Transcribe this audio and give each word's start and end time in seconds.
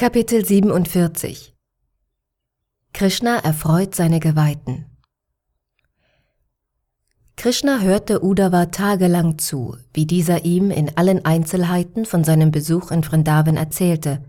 Kapitel 0.00 0.46
47 0.46 1.54
Krishna 2.94 3.36
erfreut 3.36 3.94
seine 3.94 4.18
Geweihten 4.18 4.86
Krishna 7.36 7.80
hörte 7.80 8.24
Uddhava 8.24 8.64
tagelang 8.70 9.36
zu, 9.36 9.76
wie 9.92 10.06
dieser 10.06 10.46
ihm 10.46 10.70
in 10.70 10.96
allen 10.96 11.26
Einzelheiten 11.26 12.06
von 12.06 12.24
seinem 12.24 12.50
Besuch 12.50 12.90
in 12.92 13.02
Vrindavan 13.02 13.58
erzählte 13.58 14.24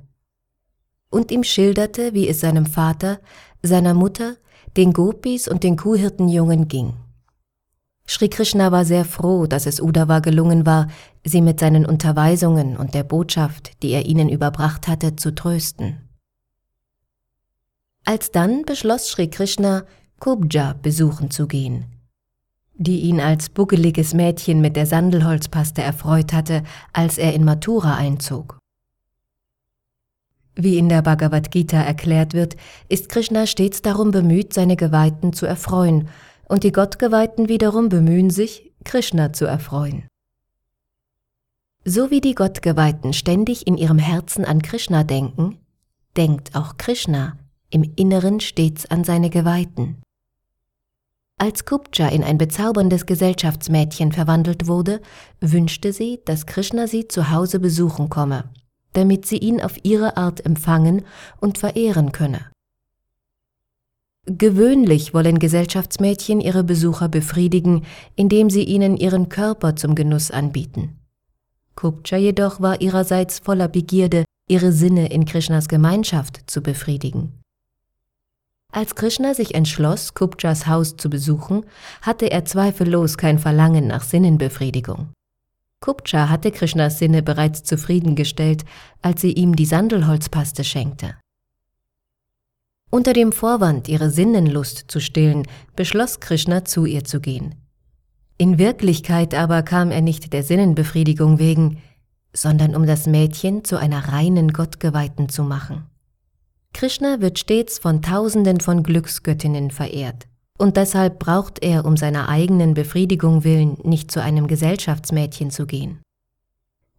und 1.09 1.31
ihm 1.31 1.45
schilderte, 1.45 2.13
wie 2.13 2.27
es 2.27 2.41
seinem 2.41 2.65
Vater, 2.65 3.21
seiner 3.61 3.93
Mutter, 3.93 4.35
den 4.75 4.91
Gopis 4.91 5.47
und 5.47 5.63
den 5.63 5.77
Kuhhirtenjungen 5.77 6.67
ging. 6.67 6.95
Sri 8.07 8.29
Krishna 8.29 8.71
war 8.71 8.85
sehr 8.85 9.05
froh, 9.05 9.47
dass 9.47 9.65
es 9.65 9.79
Uddhava 9.79 10.19
gelungen 10.19 10.65
war, 10.65 10.87
sie 11.23 11.41
mit 11.41 11.59
seinen 11.59 11.85
Unterweisungen 11.85 12.75
und 12.75 12.93
der 12.93 13.03
Botschaft, 13.03 13.81
die 13.83 13.91
er 13.91 14.05
ihnen 14.05 14.29
überbracht 14.29 14.87
hatte, 14.87 15.15
zu 15.15 15.33
trösten. 15.33 16.09
Alsdann 18.03 18.63
beschloss 18.65 19.09
Sri 19.09 19.29
Krishna, 19.29 19.83
Kubja 20.19 20.73
besuchen 20.81 21.31
zu 21.31 21.47
gehen, 21.47 21.85
die 22.73 23.01
ihn 23.01 23.19
als 23.19 23.49
buckeliges 23.49 24.13
Mädchen 24.13 24.59
mit 24.61 24.75
der 24.75 24.85
Sandelholzpaste 24.85 25.81
erfreut 25.81 26.33
hatte, 26.33 26.63
als 26.93 27.17
er 27.17 27.33
in 27.33 27.45
Mathura 27.45 27.95
einzog. 27.95 28.57
Wie 30.55 30.77
in 30.77 30.89
der 30.89 31.01
Bhagavad 31.01 31.49
Gita 31.51 31.81
erklärt 31.81 32.33
wird, 32.33 32.57
ist 32.89 33.07
Krishna 33.09 33.47
stets 33.47 33.81
darum 33.81 34.11
bemüht, 34.11 34.53
seine 34.53 34.75
Geweihten 34.75 35.31
zu 35.31 35.45
erfreuen 35.45 36.09
und 36.51 36.65
die 36.65 36.73
Gottgeweihten 36.73 37.47
wiederum 37.47 37.87
bemühen 37.87 38.29
sich, 38.29 38.73
Krishna 38.83 39.31
zu 39.31 39.45
erfreuen. 39.45 40.03
So 41.85 42.11
wie 42.11 42.19
die 42.19 42.35
Gottgeweihten 42.35 43.13
ständig 43.13 43.67
in 43.67 43.77
ihrem 43.77 43.99
Herzen 43.99 44.43
an 44.43 44.61
Krishna 44.61 45.05
denken, 45.05 45.59
denkt 46.17 46.53
auch 46.53 46.75
Krishna 46.75 47.37
im 47.69 47.93
Inneren 47.95 48.41
stets 48.41 48.85
an 48.91 49.05
seine 49.05 49.29
Geweihten. 49.29 50.01
Als 51.37 51.63
Kupcha 51.63 52.09
in 52.09 52.21
ein 52.21 52.37
bezauberndes 52.37 53.05
Gesellschaftsmädchen 53.05 54.11
verwandelt 54.11 54.67
wurde, 54.67 54.99
wünschte 55.39 55.93
sie, 55.93 56.19
dass 56.25 56.45
Krishna 56.47 56.85
sie 56.85 57.07
zu 57.07 57.31
Hause 57.31 57.61
besuchen 57.61 58.09
komme, 58.09 58.43
damit 58.91 59.25
sie 59.25 59.37
ihn 59.37 59.61
auf 59.61 59.77
ihre 59.83 60.17
Art 60.17 60.45
empfangen 60.45 61.05
und 61.39 61.57
verehren 61.57 62.11
könne. 62.11 62.50
Gewöhnlich 64.27 65.13
wollen 65.13 65.39
Gesellschaftsmädchen 65.39 66.41
ihre 66.41 66.63
Besucher 66.63 67.09
befriedigen, 67.09 67.85
indem 68.15 68.49
sie 68.49 68.63
ihnen 68.63 68.95
ihren 68.95 69.29
Körper 69.29 69.75
zum 69.75 69.95
Genuss 69.95 70.29
anbieten. 70.29 70.99
Kupcha 71.75 72.17
jedoch 72.17 72.61
war 72.61 72.81
ihrerseits 72.81 73.39
voller 73.39 73.67
Begierde, 73.67 74.25
ihre 74.47 74.71
Sinne 74.71 75.11
in 75.11 75.25
Krishnas 75.25 75.67
Gemeinschaft 75.67 76.43
zu 76.45 76.61
befriedigen. 76.61 77.39
Als 78.71 78.95
Krishna 78.95 79.33
sich 79.33 79.55
entschloss, 79.55 80.13
Kupchas 80.13 80.67
Haus 80.67 80.95
zu 80.97 81.09
besuchen, 81.09 81.65
hatte 82.01 82.31
er 82.31 82.45
zweifellos 82.45 83.17
kein 83.17 83.39
Verlangen 83.39 83.87
nach 83.87 84.03
Sinnenbefriedigung. 84.03 85.09
Kupcha 85.81 86.29
hatte 86.29 86.51
Krishnas 86.51 86.99
Sinne 86.99 87.23
bereits 87.23 87.63
zufriedengestellt, 87.63 88.65
als 89.01 89.21
sie 89.21 89.33
ihm 89.33 89.55
die 89.55 89.65
Sandelholzpaste 89.65 90.63
schenkte. 90.63 91.15
Unter 92.93 93.13
dem 93.13 93.31
Vorwand, 93.31 93.87
ihre 93.87 94.09
Sinnenlust 94.09 94.83
zu 94.89 94.99
stillen, 94.99 95.47
beschloss 95.77 96.19
Krishna, 96.19 96.65
zu 96.65 96.85
ihr 96.85 97.05
zu 97.05 97.21
gehen. 97.21 97.55
In 98.37 98.59
Wirklichkeit 98.59 99.33
aber 99.33 99.63
kam 99.63 99.91
er 99.91 100.01
nicht 100.01 100.33
der 100.33 100.43
Sinnenbefriedigung 100.43 101.39
wegen, 101.39 101.77
sondern 102.33 102.75
um 102.75 102.85
das 102.85 103.07
Mädchen 103.07 103.63
zu 103.63 103.77
einer 103.77 104.09
reinen 104.09 104.51
Gottgeweihten 104.51 105.29
zu 105.29 105.43
machen. 105.43 105.85
Krishna 106.73 107.21
wird 107.21 107.39
stets 107.39 107.79
von 107.79 108.01
Tausenden 108.01 108.59
von 108.59 108.83
Glücksgöttinnen 108.83 109.71
verehrt, 109.71 110.27
und 110.57 110.75
deshalb 110.75 111.17
braucht 111.17 111.63
er 111.63 111.85
um 111.85 111.95
seiner 111.95 112.27
eigenen 112.27 112.73
Befriedigung 112.73 113.45
willen 113.45 113.77
nicht 113.83 114.11
zu 114.11 114.21
einem 114.21 114.47
Gesellschaftsmädchen 114.47 115.49
zu 115.49 115.65
gehen. 115.65 116.01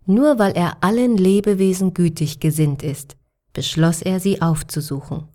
Nur 0.07 0.39
weil 0.39 0.53
er 0.53 0.83
allen 0.83 1.19
Lebewesen 1.19 1.93
gütig 1.93 2.41
gesinnt 2.41 2.83
ist, 2.83 3.15
beschloss 3.53 4.01
er 4.01 4.21
sie 4.21 4.41
aufzusuchen. 4.41 5.29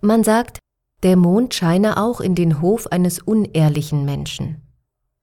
Man 0.00 0.22
sagt, 0.22 0.58
der 1.02 1.16
Mond 1.16 1.54
scheine 1.54 1.96
auch 2.02 2.20
in 2.20 2.34
den 2.34 2.60
Hof 2.60 2.86
eines 2.88 3.20
unehrlichen 3.20 4.04
Menschen. 4.04 4.62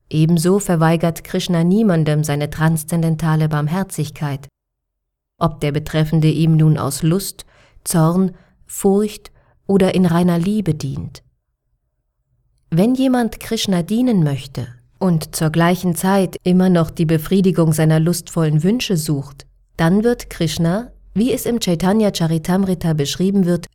Ebenso 0.10 0.60
verweigert 0.60 1.24
Krishna 1.24 1.64
niemandem 1.64 2.24
seine 2.24 2.50
transzendentale 2.50 3.50
Barmherzigkeit. 3.50 4.48
Ob 5.38 5.60
der 5.60 5.72
Betreffende 5.72 6.30
ihm 6.30 6.56
nun 6.56 6.78
aus 6.78 7.04
Lust, 7.04 7.46
Zorn, 7.84 8.36
Furcht 8.66 9.32
oder 9.68 9.96
in 9.96 10.06
reiner 10.06 10.38
Liebe 10.38 10.74
dient. 10.74 11.24
Wenn 12.70 12.96
jemand 12.96 13.40
Krishna 13.40 13.84
dienen 13.84 14.24
möchte 14.24 14.68
und 15.00 15.36
zur 15.36 15.50
gleichen 15.50 15.96
Zeit 15.96 16.38
immer 16.44 16.70
noch 16.70 16.90
die 16.90 17.06
Befriedigung 17.06 17.74
seiner 17.74 18.00
lustvollen 18.00 18.64
Wünsche 18.64 18.98
sucht, 18.98 19.46
dann 19.78 20.04
wird 20.04 20.30
Krishna, 20.30 20.92
wie 21.14 21.32
es 21.32 21.46
im 21.46 21.60
Chaitanya 21.60 22.12
Charitamrita 22.14 22.94
beschrieben 22.94 23.46
wird, 23.46 23.68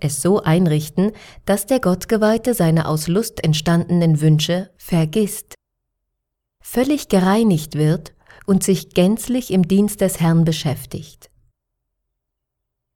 es 0.00 0.22
so 0.22 0.42
einrichten, 0.42 1.12
dass 1.44 1.66
der 1.66 1.80
Gottgeweihte 1.80 2.54
seine 2.54 2.88
aus 2.88 3.08
Lust 3.08 3.42
entstandenen 3.42 4.20
Wünsche 4.20 4.70
vergisst, 4.76 5.54
völlig 6.60 7.08
gereinigt 7.08 7.74
wird 7.74 8.12
und 8.46 8.62
sich 8.62 8.90
gänzlich 8.90 9.50
im 9.50 9.66
Dienst 9.66 10.00
des 10.00 10.20
Herrn 10.20 10.44
beschäftigt. 10.44 11.30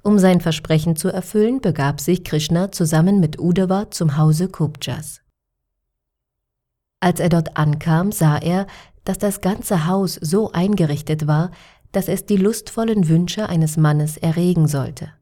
Um 0.02 0.18
sein 0.18 0.40
Versprechen 0.40 0.96
zu 0.96 1.08
erfüllen, 1.08 1.60
begab 1.60 2.00
sich 2.00 2.24
Krishna 2.24 2.72
zusammen 2.72 3.20
mit 3.20 3.38
Uddhava 3.38 3.90
zum 3.90 4.16
Hause 4.16 4.48
Kupjas. 4.48 5.20
Als 7.00 7.20
er 7.20 7.28
dort 7.28 7.56
ankam, 7.56 8.12
sah 8.12 8.38
er, 8.38 8.66
dass 9.04 9.18
das 9.18 9.40
ganze 9.40 9.86
Haus 9.86 10.14
so 10.14 10.52
eingerichtet 10.52 11.26
war, 11.26 11.50
dass 11.92 12.08
es 12.08 12.26
die 12.26 12.36
lustvollen 12.36 13.08
Wünsche 13.08 13.48
eines 13.48 13.76
Mannes 13.76 14.16
erregen 14.16 14.68
sollte. 14.68 15.12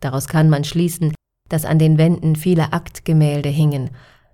Daraus 0.00 0.28
kann 0.28 0.50
man 0.50 0.64
schließen, 0.64 1.14
dass 1.48 1.64
an 1.64 1.78
den 1.78 1.98
Wänden 1.98 2.36
viele 2.36 2.72
Aktgemälde 2.72 3.48
hingen, 3.48 3.90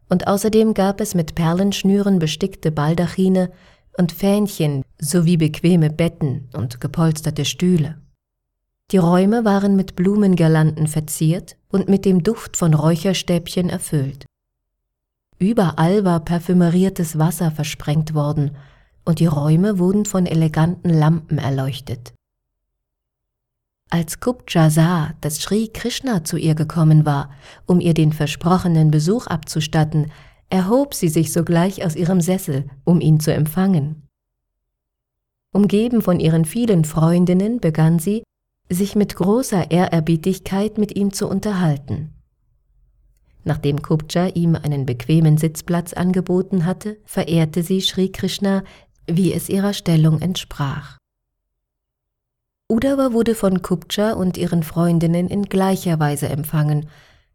und 0.09 0.29
außerdem 0.29 0.75
gab 0.75 1.01
es 1.01 1.15
mit 1.15 1.35
Perlenschnüren 1.35 2.21
bestickte 2.21 2.71
Baldachine 2.71 3.51
und 3.99 4.13
Fähnchen 4.13 4.85
sowie 5.01 5.37
bequeme 5.37 5.91
Betten 5.91 6.49
und 6.53 6.81
gepolsterte 6.81 7.45
Stühle. 7.45 8.01
Die 8.93 8.99
Räume 8.99 9.45
waren 9.45 9.75
mit 9.75 9.97
Blumengirlanden 9.97 10.87
verziert 10.87 11.57
und 11.69 11.89
mit 11.89 12.05
dem 12.05 12.23
Duft 12.23 12.57
von 12.57 12.73
Räucherstäbchen 12.73 13.69
erfüllt. 13.69 14.27
Überall 15.39 16.05
war 16.05 16.21
parfümeriertes 16.21 17.19
Wasser 17.19 17.51
versprengt 17.51 18.15
worden, 18.15 18.57
und 19.05 19.21
die 19.21 19.27
Räume 19.27 19.79
wurden 19.79 20.05
von 20.05 20.27
eleganten 20.27 20.91
Lampen 20.91 21.39
erleuchtet. 21.39 22.13
Als 23.97 24.21
Kupja 24.21 24.69
sah, 24.69 25.15
dass 25.23 25.41
Sri 25.41 25.69
Krishna 25.69 26.23
zu 26.23 26.37
ihr 26.37 26.55
gekommen 26.55 27.07
war, 27.07 27.31
um 27.65 27.81
ihr 27.81 27.95
den 27.95 28.13
versprochenen 28.13 28.91
Besuch 28.91 29.27
abzustatten, 29.27 30.13
erhob 30.51 30.93
sie 30.93 31.09
sich 31.09 31.33
sogleich 31.33 31.83
aus 31.83 31.97
ihrem 31.97 32.21
Sessel, 32.21 32.67
um 32.85 33.01
ihn 33.01 33.21
zu 33.21 33.33
empfangen. 33.33 34.03
Umgeben 35.51 36.03
von 36.03 36.21
ihren 36.21 36.45
vielen 36.45 36.85
Freundinnen 36.85 37.59
begann 37.59 37.99
sie, 37.99 38.23
sich 38.69 38.97
mit 38.97 39.17
großer 39.17 39.71
Ehrerbietigkeit 39.71 40.77
mit 40.77 40.95
ihm 40.95 41.15
zu 41.15 41.27
unterhalten. 41.27 42.13
Nachdem 43.45 43.81
Kupja 43.81 44.27
ihm 44.27 44.57
einen 44.57 44.85
bequemen 44.85 45.39
Sitzplatz 45.39 45.95
angeboten 45.95 46.67
hatte, 46.67 46.99
verehrte 47.07 47.63
sie 47.63 47.81
Sri 47.81 48.11
Krishna, 48.11 48.63
wie 49.07 49.33
es 49.33 49.49
ihrer 49.49 49.73
Stellung 49.73 50.21
entsprach. 50.21 50.99
Uddhava 52.69 53.13
wurde 53.13 53.37
von 53.37 53.63
Kupcha 53.63 54.13
und 54.13 54.37
ihren 54.37 54.65
Freundinnen 54.65 55.29
in 55.29 55.45
gleicher 55.45 56.01
Weise 56.01 56.29
empfangen, 56.29 56.89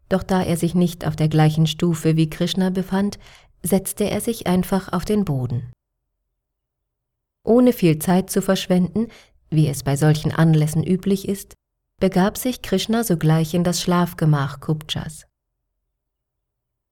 doch 0.10 0.24
da 0.24 0.44
er 0.44 0.58
sich 0.58 0.76
nicht 0.76 1.08
auf 1.08 1.16
der 1.16 1.30
gleichen 1.30 1.68
Stufe 1.68 2.18
wie 2.18 2.30
Krishna 2.30 2.70
befand, 2.70 3.18
setzte 3.64 4.10
er 4.10 4.20
sich 4.20 4.48
einfach 4.48 4.92
auf 4.92 5.06
den 5.06 5.24
Boden. 5.24 5.72
Ohne 7.44 7.72
viel 7.72 7.98
Zeit 8.00 8.30
zu 8.30 8.42
verschwenden, 8.42 9.08
wie 9.50 9.70
es 9.70 9.84
bei 9.84 9.96
solchen 9.96 10.34
Anlässen 10.34 10.84
üblich 10.84 11.28
ist, 11.28 11.54
begab 12.00 12.38
sich 12.38 12.62
Krishna 12.62 13.04
sogleich 13.04 13.54
in 13.54 13.64
das 13.64 13.82
Schlafgemach 13.82 14.60
Kupchas. 14.60 15.28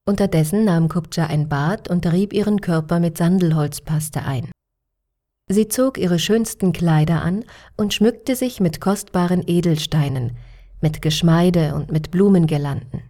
Unterdessen 0.06 0.64
nahm 0.64 0.88
Kupcha 0.88 1.26
ein 1.26 1.50
Bad 1.50 1.90
und 1.90 2.06
rieb 2.12 2.32
ihren 2.32 2.62
Körper 2.62 3.00
mit 3.00 3.18
Sandelholzpaste 3.18 4.24
ein. 4.24 4.50
Sie 5.52 5.68
zog 5.68 5.98
ihre 5.98 6.20
schönsten 6.20 6.74
Kleider 6.74 7.24
an 7.24 7.44
und 7.76 7.94
schmückte 7.94 8.36
sich 8.36 8.60
mit 8.60 8.80
kostbaren 8.80 9.44
Edelsteinen, 9.48 10.38
mit 10.80 11.02
Geschmeide 11.02 11.74
und 11.74 11.92
mit 11.92 12.12
Blumengirlanden. 12.12 13.02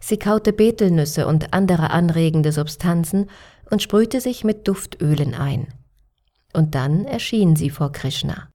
Sie 0.00 0.18
kaute 0.18 0.52
Betelnüsse 0.52 1.28
und 1.28 1.54
andere 1.54 1.90
anregende 1.90 2.50
Substanzen 2.50 3.30
und 3.70 3.82
sprühte 3.82 4.20
sich 4.20 4.42
mit 4.42 4.66
Duftölen 4.66 5.34
ein. 5.34 5.68
Und 6.52 6.74
dann 6.74 7.04
erschien 7.04 7.54
sie 7.54 7.70
vor 7.70 7.92
Krishna. 7.92 8.48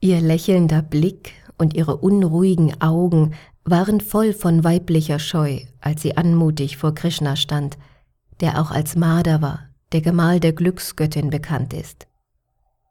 Ihr 0.00 0.20
lächelnder 0.20 0.82
Blick 0.82 1.32
und 1.56 1.74
ihre 1.74 1.96
unruhigen 1.96 2.80
Augen 2.82 3.34
waren 3.64 4.02
voll 4.02 4.34
von 4.34 4.64
weiblicher 4.64 5.18
Scheu, 5.18 5.60
als 5.80 6.02
sie 6.02 6.16
anmutig 6.16 6.76
vor 6.76 6.94
Krishna 6.94 7.36
stand, 7.36 7.78
der 8.40 8.60
auch 8.60 8.70
als 8.70 8.94
Madhava, 8.94 9.67
der 9.92 10.00
Gemahl 10.00 10.40
der 10.40 10.52
Glücksgöttin, 10.52 11.30
bekannt 11.30 11.72
ist. 11.72 12.06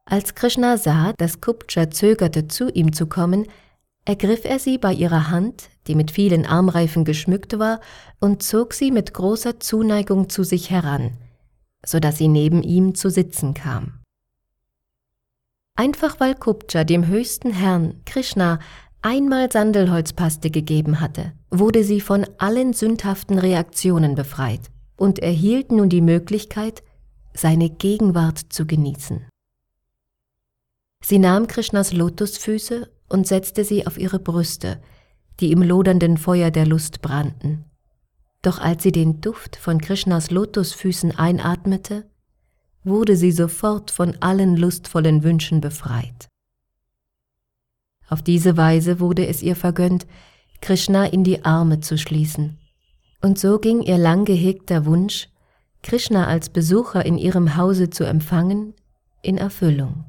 Als 0.06 0.36
Krishna 0.36 0.78
sah, 0.78 1.14
dass 1.18 1.42
Kupcha 1.42 1.90
zögerte, 1.90 2.48
zu 2.48 2.70
ihm 2.70 2.94
zu 2.94 3.08
kommen, 3.08 3.46
ergriff 4.06 4.46
er 4.46 4.58
sie 4.58 4.78
bei 4.78 4.94
ihrer 4.94 5.30
Hand, 5.30 5.70
die 5.88 5.96
mit 5.96 6.12
vielen 6.12 6.46
Armreifen 6.46 7.04
geschmückt 7.04 7.60
war, 7.60 7.82
und 8.20 8.42
zog 8.42 8.74
sie 8.74 8.92
mit 8.92 9.14
großer 9.14 9.60
Zuneigung 9.60 10.30
zu 10.30 10.44
sich 10.44 10.70
heran, 10.70 11.12
so 11.86 12.00
dass 12.00 12.18
sie 12.18 12.30
neben 12.30 12.64
ihm 12.64 12.96
zu 12.96 13.10
sitzen 13.10 13.54
kam. 13.54 14.00
Einfach 15.76 16.20
weil 16.20 16.36
Kupcha 16.36 16.84
dem 16.84 17.08
höchsten 17.08 17.52
Herrn, 17.52 18.02
Krishna, 18.06 18.60
einmal 19.02 19.52
Sandelholzpaste 19.52 20.50
gegeben 20.50 21.02
hatte, 21.02 21.34
wurde 21.52 21.84
sie 21.84 22.02
von 22.02 22.26
allen 22.38 22.74
sündhaften 22.74 23.38
Reaktionen 23.38 24.16
befreit 24.16 24.62
und 24.96 25.20
erhielt 25.20 25.72
nun 25.72 25.90
die 25.90 26.02
Möglichkeit, 26.02 26.82
seine 27.38 27.69
Gegenwart 27.69 28.39
zu 28.50 28.66
genießen. 28.66 29.25
Sie 31.01 31.19
nahm 31.19 31.48
Krishnas 31.48 31.94
Lotusfüße 31.94 32.92
und 33.10 33.28
setzte 33.28 33.63
sie 33.63 33.88
auf 33.88 33.98
ihre 33.98 34.19
Brüste, 34.19 34.81
die 35.39 35.51
im 35.51 35.62
lodernden 35.62 36.18
Feuer 36.18 36.51
der 36.51 36.66
Lust 36.66 37.01
brannten. 37.01 37.66
Doch 38.42 38.60
als 38.60 38.84
sie 38.84 38.92
den 38.92 39.22
Duft 39.22 39.56
von 39.56 39.80
Krishnas 39.80 40.31
Lotusfüßen 40.31 41.18
einatmete, 41.18 42.10
wurde 42.84 43.16
sie 43.16 43.31
sofort 43.31 43.92
von 43.92 44.16
allen 44.22 44.56
lustvollen 44.56 45.24
Wünschen 45.24 45.62
befreit. 45.62 46.28
Auf 48.10 48.22
diese 48.22 48.56
Weise 48.56 49.00
wurde 49.00 49.28
es 49.28 49.42
ihr 49.44 49.56
vergönnt, 49.56 50.07
Krishna 50.62 51.06
in 51.06 51.24
die 51.24 51.44
Arme 51.44 51.81
zu 51.81 51.98
schließen. 51.98 52.57
Und 53.22 53.38
so 53.38 53.60
ging 53.60 53.81
ihr 53.81 53.98
lang 53.98 54.25
gehegter 54.25 54.86
Wunsch, 54.86 55.30
Krishna 55.88 56.28
als 56.28 56.50
Besucher 56.50 57.06
in 57.06 57.18
ihrem 57.18 57.56
Hause 57.56 57.89
zu 57.89 58.04
empfangen, 58.04 58.74
in 59.22 59.38
Erfüllung. 59.38 60.04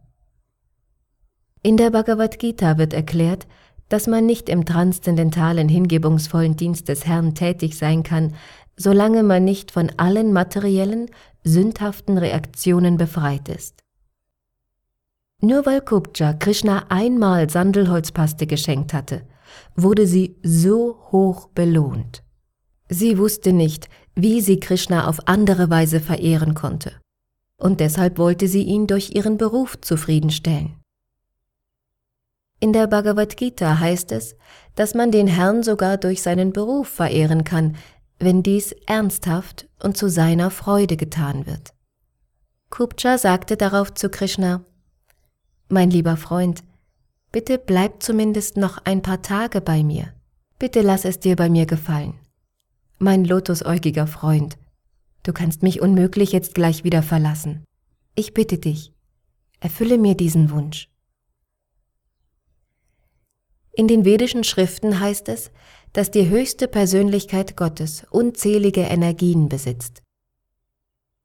In 1.62 1.76
der 1.76 1.90
Bhagavad 1.90 2.40
Gita 2.40 2.78
wird 2.78 2.92
erklärt, 2.92 3.46
dass 3.88 4.08
man 4.08 4.26
nicht 4.26 4.48
im 4.48 4.64
transzendentalen, 4.64 5.69
hingebungsvollen 5.69 6.56
Dienst 6.56 6.88
des 6.88 7.06
Herrn 7.06 7.36
tätig 7.36 7.78
sein 7.78 8.02
kann, 8.02 8.34
solange 8.76 9.22
man 9.22 9.44
nicht 9.44 9.70
von 9.70 9.92
allen 9.98 10.32
materiellen, 10.32 11.12
sündhaften 11.44 12.19
Reaktionen 12.19 12.96
befreit 12.96 13.48
ist. 13.48 13.84
Nur 15.40 15.64
weil 15.64 15.81
Kupcha 15.81 16.32
Krishna 16.32 16.86
einmal 16.88 17.50
Sandelholzpaste 17.50 18.48
geschenkt 18.48 18.92
hatte, 18.92 19.22
wurde 19.76 20.08
sie 20.08 20.34
so 20.42 20.98
hoch 21.12 21.50
belohnt. 21.50 22.24
Sie 22.88 23.19
wusste 23.19 23.52
nicht, 23.52 23.88
wie 24.20 24.41
sie 24.41 24.59
Krishna 24.59 25.06
auf 25.06 25.29
andere 25.29 25.70
Weise 25.70 26.00
verehren 26.00 26.55
konnte, 26.55 26.93
und 27.56 27.79
deshalb 27.79 28.19
wollte 28.19 28.49
sie 28.49 28.65
ihn 28.65 28.88
durch 28.88 29.15
ihren 29.15 29.37
Beruf 29.37 29.81
zufriedenstellen. 29.81 30.75
In 32.59 32.73
der 32.73 32.88
Bhagavad 32.88 33.37
Gita 33.37 33.79
heißt 33.79 34.11
es, 34.11 34.35
dass 34.75 34.94
man 34.94 35.12
den 35.12 35.29
Herrn 35.29 35.62
sogar 35.62 35.99
durch 35.99 36.20
seinen 36.20 36.53
Beruf 36.53 36.88
verehren 36.88 37.44
kann, 37.44 37.76
wenn 38.19 38.43
dies 38.43 38.73
ernsthaft 38.87 39.69
und 39.81 39.97
zu 39.97 40.11
seiner 40.11 40.50
Freude 40.50 40.97
getan 40.97 41.47
wird. 41.47 41.73
Kupcha 42.70 43.19
sagte 43.19 43.56
darauf 43.56 43.94
zu 43.94 44.09
Krishna, 44.09 44.65
Mein 45.69 45.91
lieber 45.93 46.17
Freund, 46.17 46.65
bitte 47.31 47.56
bleib 47.56 48.03
zumindest 48.03 48.56
noch 48.56 48.79
ein 48.79 49.00
paar 49.00 49.23
Tage 49.23 49.61
bei 49.61 49.85
mir. 49.85 50.12
Bitte 50.59 50.81
lass 50.81 51.05
es 51.05 51.20
dir 51.20 51.37
bei 51.37 51.49
mir 51.49 51.67
gefallen. 51.67 52.19
Mein 53.00 53.24
lotusäugiger 53.24 54.08
Freund, 54.08 54.58
du 55.22 55.32
kannst 55.32 55.62
mich 55.62 55.80
unmöglich 55.80 56.32
jetzt 56.32 56.56
gleich 56.56 56.82
wieder 56.82 57.04
verlassen. 57.04 57.62
Ich 58.16 58.34
bitte 58.34 58.58
dich, 58.58 58.92
erfülle 59.60 59.98
mir 59.98 60.16
diesen 60.16 60.50
Wunsch. 60.50 60.88
In 63.72 63.86
den 63.86 64.04
vedischen 64.04 64.42
Schriften 64.42 64.98
heißt 64.98 65.28
es, 65.28 65.52
dass 65.92 66.10
die 66.10 66.28
höchste 66.28 66.66
Persönlichkeit 66.66 67.56
Gottes 67.56 68.04
unzählige 68.10 68.80
Energien 68.80 69.48
besitzt. 69.48 70.02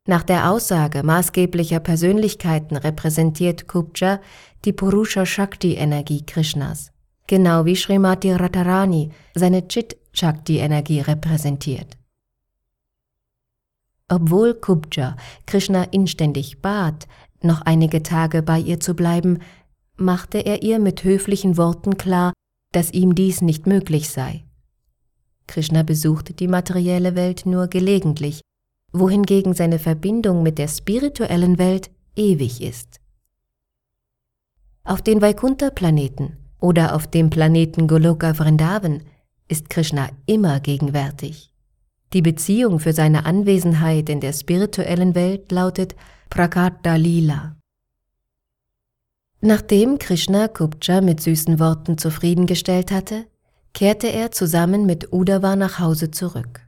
Nach 0.05 0.21
der 0.21 0.51
Aussage 0.51 1.01
maßgeblicher 1.01 1.79
Persönlichkeiten 1.79 2.77
repräsentiert 2.77 3.67
Kubja 3.67 4.21
die 4.63 4.73
Purusha 4.73 5.25
Shakti 5.25 5.73
Energie 5.73 6.23
Krishnas, 6.23 6.91
genau 7.25 7.65
wie 7.65 7.75
Srimati 7.75 8.31
Radharani 8.31 9.09
seine 9.33 9.67
Chit 9.67 9.97
Shakti 10.13 10.57
Energie 10.57 11.01
repräsentiert. 11.01 11.97
Obwohl 14.07 14.53
Kubja 14.53 15.17
Krishna 15.45 15.83
inständig 15.85 16.61
bat, 16.61 17.07
noch 17.41 17.61
einige 17.61 18.03
Tage 18.03 18.43
bei 18.43 18.59
ihr 18.59 18.79
zu 18.79 18.93
bleiben, 18.93 19.39
machte 19.97 20.39
er 20.39 20.61
ihr 20.61 20.79
mit 20.79 21.03
höflichen 21.03 21.57
Worten 21.57 21.97
klar, 21.97 22.33
dass 22.71 22.91
ihm 22.91 23.15
dies 23.15 23.41
nicht 23.41 23.67
möglich 23.67 24.09
sei. 24.09 24.43
Krishna 25.47 25.83
besuchte 25.83 26.33
die 26.33 26.47
materielle 26.47 27.15
Welt 27.15 27.45
nur 27.45 27.67
gelegentlich, 27.67 28.41
wohingegen 28.91 29.53
seine 29.53 29.79
Verbindung 29.79 30.43
mit 30.43 30.57
der 30.57 30.67
spirituellen 30.67 31.57
Welt 31.57 31.89
ewig 32.15 32.61
ist. 32.61 32.99
Auf 34.83 35.01
den 35.01 35.21
Vaikuntha-Planeten 35.21 36.37
oder 36.59 36.95
auf 36.95 37.07
dem 37.07 37.29
Planeten 37.29 37.87
Goloka 37.87 38.33
Vrindavan 38.33 39.03
ist 39.53 39.69
Krishna 39.69 40.09
immer 40.25 40.59
gegenwärtig. 40.59 41.53
Die 42.13 42.23
Beziehung 42.23 42.79
für 42.79 42.91
seine 42.91 43.27
Anwesenheit 43.27 44.09
in 44.09 44.19
der 44.19 44.33
spirituellen 44.33 45.13
Welt 45.13 45.51
lautet 45.51 45.95
Prakata 46.31 46.95
Lila. 46.95 47.55
Nachdem 49.41 49.99
Krishna 49.99 50.47
Kupcha 50.47 51.01
mit 51.01 51.21
süßen 51.21 51.59
Worten 51.59 51.99
zufriedengestellt 51.99 52.91
hatte, 52.91 53.27
kehrte 53.75 54.07
er 54.07 54.31
zusammen 54.31 54.87
mit 54.87 55.13
Uddhava 55.13 55.55
nach 55.55 55.77
Hause 55.77 56.09
zurück. 56.09 56.61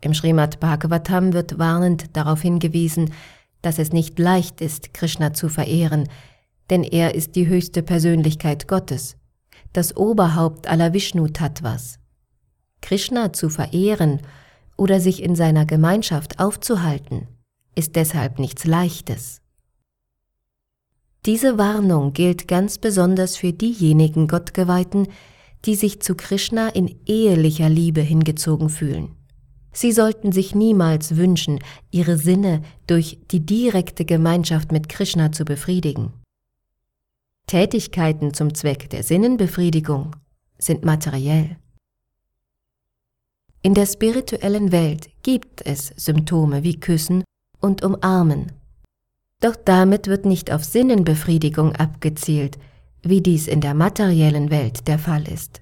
Im 0.00 0.14
Srimad 0.14 0.58
Bhagavatam 0.58 1.34
wird 1.34 1.58
warnend 1.58 2.16
darauf 2.16 2.40
hingewiesen, 2.40 3.12
dass 3.60 3.78
es 3.78 3.92
nicht 3.92 4.18
leicht 4.18 4.62
ist, 4.62 4.94
Krishna 4.94 5.34
zu 5.34 5.50
verehren, 5.50 6.08
denn 6.70 6.82
er 6.82 7.14
ist 7.14 7.36
die 7.36 7.46
höchste 7.46 7.82
Persönlichkeit 7.82 8.68
Gottes, 8.68 9.18
das 9.72 9.96
Oberhaupt 9.96 10.66
aller 10.66 10.92
Vishnu-Tattvas. 10.92 11.98
Krishna 12.80 13.32
zu 13.32 13.50
verehren 13.50 14.20
oder 14.76 15.00
sich 15.00 15.22
in 15.22 15.36
seiner 15.36 15.66
Gemeinschaft 15.66 16.40
aufzuhalten, 16.40 17.28
ist 17.74 17.96
deshalb 17.96 18.38
nichts 18.38 18.64
Leichtes. 18.64 19.42
Diese 21.26 21.58
Warnung 21.58 22.14
gilt 22.14 22.48
ganz 22.48 22.78
besonders 22.78 23.36
für 23.36 23.52
diejenigen 23.52 24.26
Gottgeweihten, 24.26 25.08
die 25.66 25.74
sich 25.74 26.00
zu 26.00 26.14
Krishna 26.14 26.68
in 26.68 26.96
ehelicher 27.06 27.68
Liebe 27.68 28.00
hingezogen 28.00 28.70
fühlen. 28.70 29.14
Sie 29.72 29.92
sollten 29.92 30.32
sich 30.32 30.54
niemals 30.54 31.16
wünschen, 31.16 31.60
ihre 31.90 32.16
Sinne 32.16 32.62
durch 32.86 33.18
die 33.30 33.44
direkte 33.44 34.04
Gemeinschaft 34.04 34.72
mit 34.72 34.88
Krishna 34.88 35.30
zu 35.30 35.44
befriedigen. 35.44 36.12
Tätigkeiten 37.50 38.32
zum 38.32 38.54
Zweck 38.54 38.90
der 38.90 39.02
Sinnenbefriedigung 39.02 40.14
sind 40.58 40.84
materiell. 40.84 41.56
In 43.60 43.74
der 43.74 43.86
spirituellen 43.86 44.70
Welt 44.70 45.10
gibt 45.24 45.66
es 45.66 45.92
Symptome 45.96 46.62
wie 46.62 46.78
Küssen 46.78 47.24
und 47.58 47.82
Umarmen, 47.82 48.52
doch 49.40 49.56
damit 49.56 50.06
wird 50.06 50.26
nicht 50.26 50.52
auf 50.52 50.62
Sinnenbefriedigung 50.62 51.74
abgezielt, 51.74 52.56
wie 53.02 53.20
dies 53.20 53.48
in 53.48 53.60
der 53.60 53.74
materiellen 53.74 54.52
Welt 54.52 54.86
der 54.86 55.00
Fall 55.00 55.26
ist. 55.26 55.60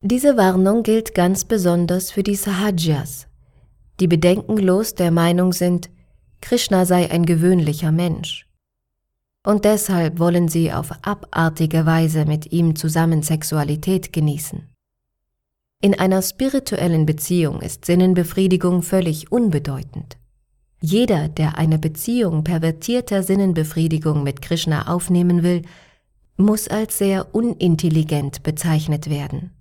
Diese 0.00 0.36
Warnung 0.36 0.82
gilt 0.82 1.14
ganz 1.14 1.44
besonders 1.44 2.10
für 2.10 2.24
die 2.24 2.34
Sahajas, 2.34 3.28
die 4.00 4.08
bedenkenlos 4.08 4.96
der 4.96 5.12
Meinung 5.12 5.52
sind, 5.52 5.90
Krishna 6.40 6.86
sei 6.86 7.08
ein 7.08 7.24
gewöhnlicher 7.24 7.92
Mensch. 7.92 8.47
Und 9.48 9.64
deshalb 9.64 10.18
wollen 10.18 10.48
sie 10.48 10.74
auf 10.74 10.90
abartige 11.00 11.86
Weise 11.86 12.26
mit 12.26 12.52
ihm 12.52 12.76
zusammen 12.76 13.22
Sexualität 13.22 14.12
genießen. 14.12 14.68
In 15.80 15.98
einer 15.98 16.20
spirituellen 16.20 17.06
Beziehung 17.06 17.62
ist 17.62 17.86
Sinnenbefriedigung 17.86 18.82
völlig 18.82 19.32
unbedeutend. 19.32 20.18
Jeder, 20.82 21.28
der 21.30 21.56
eine 21.56 21.78
Beziehung 21.78 22.44
pervertierter 22.44 23.22
Sinnenbefriedigung 23.22 24.22
mit 24.22 24.42
Krishna 24.42 24.86
aufnehmen 24.86 25.42
will, 25.42 25.62
muss 26.36 26.68
als 26.68 26.98
sehr 26.98 27.34
unintelligent 27.34 28.42
bezeichnet 28.42 29.08
werden. 29.08 29.52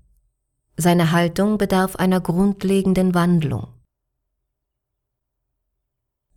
Seine 0.76 1.14
Haltung 1.14 1.58
bedarf 1.58 1.96
einer 1.96 2.20
grundlegenden 2.20 3.14
Wandlung. 3.14 3.70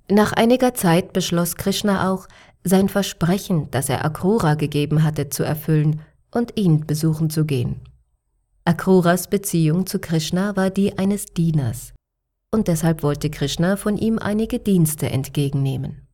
Nach 0.08 0.32
einiger 0.32 0.74
Zeit 0.74 1.12
beschloss 1.12 1.54
Krishna 1.54 2.10
auch, 2.10 2.26
sein 2.64 2.88
Versprechen, 2.88 3.68
das 3.70 3.88
er 3.88 4.04
Akrura 4.04 4.54
gegeben 4.54 5.02
hatte, 5.02 5.28
zu 5.28 5.42
erfüllen 5.42 6.00
und 6.30 6.56
ihn 6.56 6.86
besuchen 6.86 7.30
zu 7.30 7.44
gehen. 7.44 7.80
Akruras 8.64 9.28
Beziehung 9.28 9.86
zu 9.86 9.98
Krishna 9.98 10.56
war 10.56 10.70
die 10.70 10.98
eines 10.98 11.26
Dieners, 11.26 11.92
und 12.50 12.68
deshalb 12.68 13.02
wollte 13.02 13.30
Krishna 13.30 13.76
von 13.76 13.96
ihm 13.96 14.18
einige 14.18 14.58
Dienste 14.58 15.10
entgegennehmen. 15.10 16.06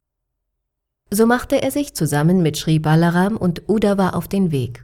So 1.11 1.27
machte 1.27 1.63
er 1.63 1.71
sich 1.71 1.95
zusammen 1.95 2.43
mit 2.43 2.57
Sri 2.57 2.79
Balaram 2.79 3.37
und 3.37 3.69
Uddhava 3.69 4.11
auf 4.11 4.29
den 4.29 4.51
Weg. 4.53 4.83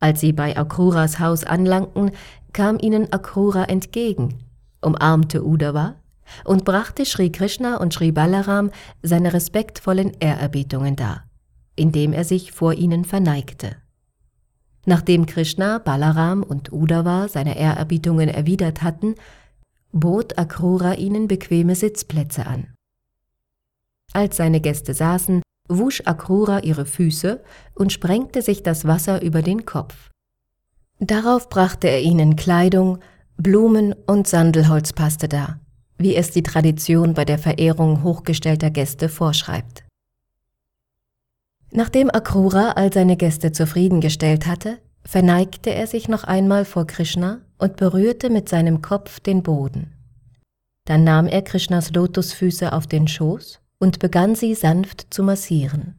Als 0.00 0.20
sie 0.20 0.32
bei 0.32 0.56
Akruras 0.56 1.18
Haus 1.18 1.44
anlangten, 1.44 2.12
kam 2.52 2.78
ihnen 2.78 3.12
Akrura 3.12 3.64
entgegen, 3.64 4.44
umarmte 4.80 5.44
Uddhava 5.44 5.96
und 6.44 6.64
brachte 6.64 7.04
Sri 7.04 7.30
Krishna 7.30 7.76
und 7.76 7.94
Sri 7.94 8.12
Balaram 8.12 8.70
seine 9.02 9.32
respektvollen 9.32 10.12
Ehrerbietungen 10.20 10.96
dar, 10.96 11.24
indem 11.76 12.12
er 12.12 12.24
sich 12.24 12.52
vor 12.52 12.74
ihnen 12.74 13.04
verneigte. 13.04 13.76
Nachdem 14.86 15.26
Krishna, 15.26 15.78
Balaram 15.78 16.42
und 16.42 16.72
Uddhava 16.72 17.28
seine 17.28 17.58
Ehrerbietungen 17.58 18.28
erwidert 18.28 18.82
hatten, 18.82 19.14
bot 19.92 20.38
Akrura 20.38 20.94
ihnen 20.94 21.28
bequeme 21.28 21.74
Sitzplätze 21.74 22.46
an. 22.46 22.68
Als 24.12 24.36
seine 24.36 24.60
Gäste 24.60 24.94
saßen, 24.94 25.42
wusch 25.68 26.02
Akrura 26.06 26.60
ihre 26.60 26.86
Füße 26.86 27.42
und 27.74 27.92
sprengte 27.92 28.42
sich 28.42 28.62
das 28.62 28.86
Wasser 28.86 29.22
über 29.22 29.42
den 29.42 29.66
Kopf. 29.66 30.10
Darauf 31.00 31.48
brachte 31.48 31.88
er 31.88 32.00
ihnen 32.00 32.36
Kleidung, 32.36 32.98
Blumen 33.36 33.94
und 34.06 34.26
Sandelholzpaste 34.26 35.28
dar, 35.28 35.60
wie 35.98 36.14
es 36.14 36.30
die 36.30 36.42
Tradition 36.42 37.14
bei 37.14 37.24
der 37.24 37.38
Verehrung 37.38 38.02
hochgestellter 38.02 38.70
Gäste 38.70 39.08
vorschreibt. 39.08 39.84
Nachdem 41.70 42.10
Akrura 42.10 42.72
all 42.72 42.92
seine 42.92 43.16
Gäste 43.16 43.52
zufriedengestellt 43.52 44.46
hatte, 44.46 44.78
verneigte 45.04 45.70
er 45.70 45.86
sich 45.86 46.08
noch 46.08 46.24
einmal 46.24 46.64
vor 46.64 46.86
Krishna 46.86 47.40
und 47.58 47.76
berührte 47.76 48.30
mit 48.30 48.48
seinem 48.48 48.80
Kopf 48.80 49.20
den 49.20 49.42
Boden. 49.42 49.92
Dann 50.84 51.04
nahm 51.04 51.26
er 51.26 51.42
Krishnas 51.42 51.92
Lotusfüße 51.92 52.72
auf 52.72 52.86
den 52.86 53.08
Schoß 53.08 53.60
und 53.78 53.98
begann 53.98 54.34
sie 54.34 54.54
sanft 54.54 55.12
zu 55.12 55.22
massieren. 55.22 55.94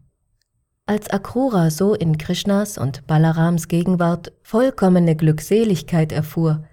Als 0.87 1.09
Akrura 1.11 1.69
so 1.69 1.93
in 1.93 2.17
Krishnas 2.17 2.79
und 2.79 3.05
Balarams 3.05 3.67
Gegenwart 3.67 4.31
vollkommene 4.41 5.15
Glückseligkeit 5.15 6.11
erfuhr, 6.11 6.63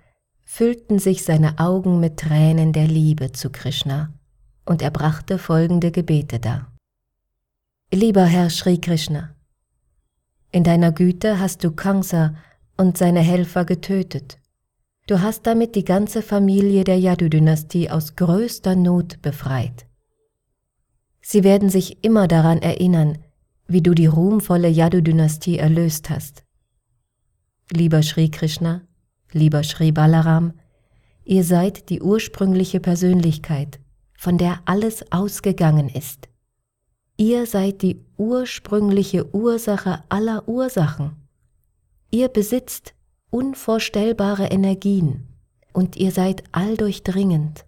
füllten 0.56 0.98
sich 0.98 1.22
seine 1.22 1.58
Augen 1.58 2.00
mit 2.00 2.16
Tränen 2.16 2.72
der 2.72 2.86
Liebe 2.86 3.30
zu 3.30 3.50
Krishna, 3.50 4.14
und 4.64 4.80
er 4.80 4.90
brachte 4.90 5.36
folgende 5.36 5.90
Gebete 5.90 6.40
dar. 6.40 6.72
Lieber 7.92 8.24
Herr 8.24 8.48
Sri 8.48 8.78
Krishna, 8.78 9.34
in 10.52 10.64
deiner 10.64 10.92
Güte 10.92 11.38
hast 11.40 11.62
du 11.62 11.72
Kamsa 11.72 12.36
und 12.78 12.96
seine 12.96 13.20
Helfer 13.20 13.66
getötet. 13.66 14.38
Du 15.06 15.20
hast 15.20 15.46
damit 15.46 15.74
die 15.74 15.84
ganze 15.84 16.22
Familie 16.22 16.84
der 16.84 16.98
Yadu-Dynastie 16.98 17.90
aus 17.90 18.16
größter 18.16 18.76
Not 18.76 19.20
befreit. 19.20 19.84
Sie 21.20 21.44
werden 21.44 21.68
sich 21.68 22.02
immer 22.02 22.28
daran 22.28 22.62
erinnern, 22.62 23.18
wie 23.66 23.82
du 23.82 23.92
die 23.92 24.06
ruhmvolle 24.06 24.68
Yadu-Dynastie 24.68 25.58
erlöst 25.58 26.08
hast. 26.08 26.44
Lieber 27.70 28.02
Sri 28.02 28.30
Krishna, 28.30 28.85
lieber 29.32 29.62
Sri 29.62 29.92
Balaram, 29.92 30.52
ihr 31.24 31.44
seid 31.44 31.88
die 31.90 32.00
ursprüngliche 32.00 32.80
Persönlichkeit, 32.80 33.80
von 34.16 34.38
der 34.38 34.60
alles 34.64 35.10
ausgegangen 35.12 35.88
ist. 35.88 36.28
Ihr 37.16 37.46
seid 37.46 37.82
die 37.82 38.04
ursprüngliche 38.18 39.34
Ursache 39.34 40.04
aller 40.08 40.48
Ursachen. 40.48 41.16
Ihr 42.10 42.28
besitzt 42.28 42.94
unvorstellbare 43.30 44.46
Energien 44.46 45.28
und 45.72 45.96
ihr 45.96 46.12
seid 46.12 46.44
alldurchdringend. 46.52 47.64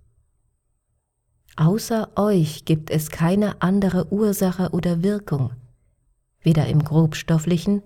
Außer 1.57 2.11
euch 2.17 2.65
gibt 2.65 2.91
es 2.91 3.11
keine 3.11 3.61
andere 3.63 4.13
Ursache 4.13 4.71
oder 4.71 5.03
Wirkung, 5.03 5.53
weder 6.41 6.67
im 6.67 6.85
grobstofflichen 6.85 7.83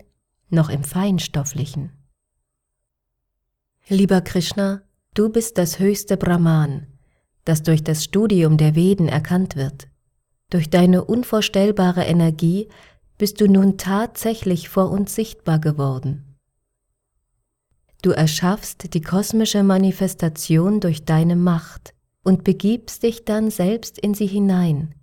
noch 0.51 0.69
im 0.69 0.85
feinstofflichen. 0.85 1.91
Lieber 3.89 4.21
Krishna, 4.21 4.83
du 5.15 5.29
bist 5.29 5.59
das 5.59 5.81
höchste 5.81 6.17
Brahman, 6.17 6.87
das 7.45 7.63
durch 7.63 7.83
das 7.83 8.05
Studium 8.05 8.57
der 8.57 8.77
Veden 8.77 9.09
erkannt 9.09 9.57
wird. 9.57 9.89
Durch 10.51 10.71
deine 10.71 11.05
unvorstellbare 11.05 12.05
Energie 12.05 12.69
bist 13.19 13.41
du 13.41 13.49
nun 13.49 13.79
tatsächlich 13.79 14.69
vor 14.69 14.91
uns 14.91 15.15
sichtbar 15.15 15.59
geworden. 15.59 16.37
Du 18.03 18.11
erschaffst 18.11 18.95
die 18.95 19.01
kosmische 19.01 19.65
Manifestation 19.65 20.79
durch 20.79 21.05
deine 21.05 21.37
Macht 21.37 21.93
und 22.23 22.45
begibst 22.45 23.03
dich 23.03 23.25
dann 23.25 23.51
selbst 23.51 23.99
in 23.99 24.15
sie 24.15 24.27
hinein. 24.27 24.95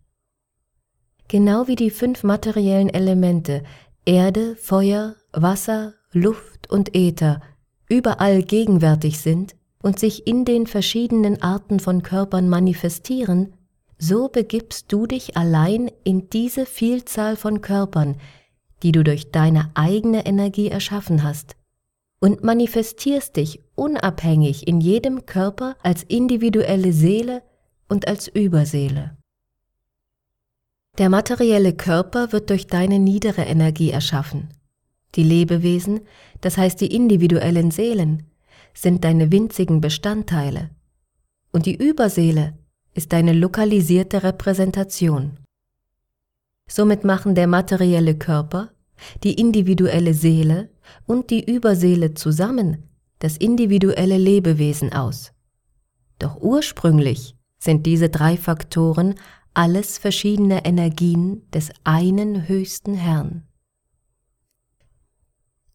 Genau 1.28 1.68
wie 1.68 1.76
die 1.76 1.92
fünf 1.92 2.24
materiellen 2.24 2.90
Elemente 2.90 3.64
Erde, 4.06 4.56
Feuer, 4.56 5.16
Wasser, 5.34 5.94
Luft 6.12 6.70
und 6.70 6.96
Äther 6.96 7.42
überall 7.90 8.44
gegenwärtig 8.44 9.20
sind 9.20 9.56
und 9.82 10.00
sich 10.00 10.28
in 10.28 10.46
den 10.46 10.68
verschiedenen 10.68 11.42
Arten 11.42 11.80
von 11.80 12.04
Körpern 12.04 12.48
manifestieren, 12.48 13.54
so 13.98 14.30
begibst 14.30 14.92
du 14.92 15.08
dich 15.08 15.36
allein 15.36 15.92
in 16.04 16.30
diese 16.30 16.66
Vielzahl 16.66 17.36
von 17.36 17.62
Körpern, 17.62 18.16
die 18.84 18.92
du 18.92 19.04
durch 19.04 19.32
deine 19.32 19.72
eigene 19.74 20.26
Energie 20.26 20.70
erschaffen 20.70 21.24
hast, 21.24 21.56
und 22.22 22.44
manifestierst 22.44 23.36
dich 23.36 23.62
unabhängig 23.76 24.68
in 24.68 24.82
jedem 24.82 25.26
Körper 25.26 25.76
als 25.84 26.04
individuelle 26.04 26.94
Seele 26.94 27.44
und 27.88 28.08
als 28.08 28.28
Überseele. 28.28 29.18
Der 30.98 31.10
materielle 31.10 31.74
Körper 31.74 32.34
wird 32.34 32.50
durch 32.50 32.68
deine 32.68 33.00
niedere 33.00 33.44
Energie 33.44 33.90
erschaffen. 33.90 34.50
Die 35.16 35.24
Lebewesen, 35.24 36.02
das 36.42 36.58
heißt 36.58 36.80
die 36.82 36.94
individuellen 36.94 37.72
Seelen, 37.72 38.24
sind 38.74 39.04
deine 39.04 39.32
winzigen 39.32 39.82
Bestandteile. 39.82 40.70
Und 41.52 41.66
die 41.66 41.76
Überseele 41.76 42.58
ist 42.94 43.14
eine 43.14 43.34
lokalisierte 43.34 44.24
Repräsentation. 44.24 45.40
Somit 46.68 47.04
machen 47.04 47.34
der 47.34 47.48
materielle 47.48 48.16
Körper, 48.16 48.70
die 49.24 49.34
individuelle 49.34 50.14
Seele 50.14 50.70
und 51.08 51.30
die 51.32 51.44
Überseele 51.44 52.14
zusammen 52.14 52.90
das 53.20 53.36
individuelle 53.38 54.18
Lebewesen 54.18 54.94
aus. 54.94 55.34
Doch 56.20 56.38
ursprünglich 56.42 57.36
sind 57.58 57.86
diese 57.86 58.10
drei 58.10 58.38
Faktoren 58.38 59.16
alles 59.54 59.98
verschiedene 59.98 60.66
Energien 60.66 61.50
des 61.52 61.70
einen 61.84 62.48
höchsten 62.48 62.94
Herrn. 62.94 63.44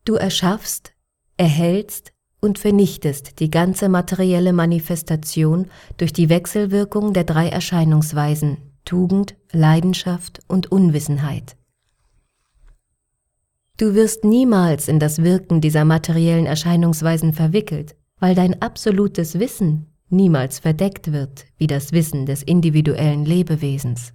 Du 0.04 0.14
erschaffst, 0.16 0.92
erhältst 1.38 2.12
und 2.40 2.58
vernichtest 2.58 3.40
die 3.40 3.50
ganze 3.50 3.88
materielle 3.88 4.52
Manifestation 4.52 5.68
durch 5.96 6.12
die 6.12 6.28
Wechselwirkung 6.28 7.14
der 7.14 7.24
drei 7.24 7.48
Erscheinungsweisen 7.48 8.58
Tugend, 8.84 9.34
Leidenschaft 9.50 10.40
und 10.46 10.70
Unwissenheit. 10.70 11.56
Du 13.78 13.94
wirst 13.94 14.24
niemals 14.24 14.88
in 14.88 14.98
das 15.00 15.22
Wirken 15.22 15.62
dieser 15.62 15.86
materiellen 15.86 16.44
Erscheinungsweisen 16.44 17.32
verwickelt, 17.32 17.96
weil 18.20 18.34
dein 18.34 18.60
absolutes 18.60 19.38
Wissen 19.38 19.86
niemals 20.10 20.58
verdeckt 20.58 21.12
wird 21.12 21.46
wie 21.56 21.66
das 21.66 21.92
Wissen 21.92 22.26
des 22.26 22.42
individuellen 22.42 23.24
Lebewesens. 23.24 24.12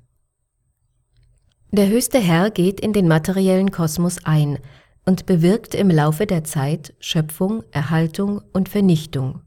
Der 1.72 1.88
höchste 1.88 2.20
Herr 2.20 2.52
geht 2.52 2.80
in 2.80 2.94
den 2.94 3.08
materiellen 3.08 3.72
Kosmos 3.72 4.24
ein 4.24 4.60
und 5.06 5.26
bewirkt 5.26 5.76
im 5.76 5.90
Laufe 5.90 6.26
der 6.26 6.44
Zeit 6.44 6.94
Schöpfung, 7.00 7.64
Erhaltung 7.72 8.42
und 8.54 8.70
Vernichtung. 8.70 9.42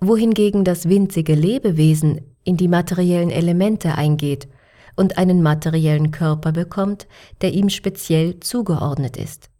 Wohingegen 0.00 0.64
das 0.64 0.88
winzige 0.88 1.34
Lebewesen 1.34 2.20
in 2.44 2.56
die 2.56 2.68
materiellen 2.68 3.30
Elemente 3.30 3.94
eingeht 3.94 4.48
und 4.96 5.18
einen 5.18 5.42
materiellen 5.42 6.10
Körper 6.10 6.52
bekommt, 6.52 7.06
der 7.40 7.52
ihm 7.52 7.68
speziell 7.68 8.40
zugeordnet 8.40 9.16
ist. 9.16 9.50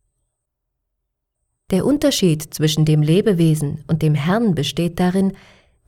Der 1.71 1.87
Unterschied 1.87 2.55
zwischen 2.55 2.85
dem 2.85 3.03
Lebewesen 3.03 3.85
und 3.87 4.03
dem 4.03 4.15
Herrn 4.15 4.55
besteht 4.55 5.01
darin, 5.01 5.33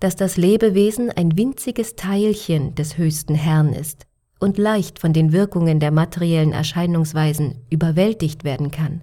dass 0.01 0.17
das 0.17 0.37
Lebewesen 0.37 1.11
ein 1.11 1.37
winziges 1.37 1.97
Teilchen 1.97 2.75
des 2.75 2.99
höchsten 2.99 3.35
Herrn 3.35 3.73
ist 3.73 4.06
und 4.39 4.59
leicht 4.59 4.99
von 4.99 5.13
den 5.13 5.33
Wirkungen 5.33 5.81
der 5.81 5.91
materiellen 5.91 6.53
Erscheinungsweisen 6.53 7.65
überwältigt 7.71 8.45
werden 8.45 8.71
kann. 8.71 9.03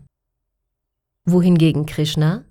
Wohingegen 1.25 1.85
Krishna, 1.85 2.43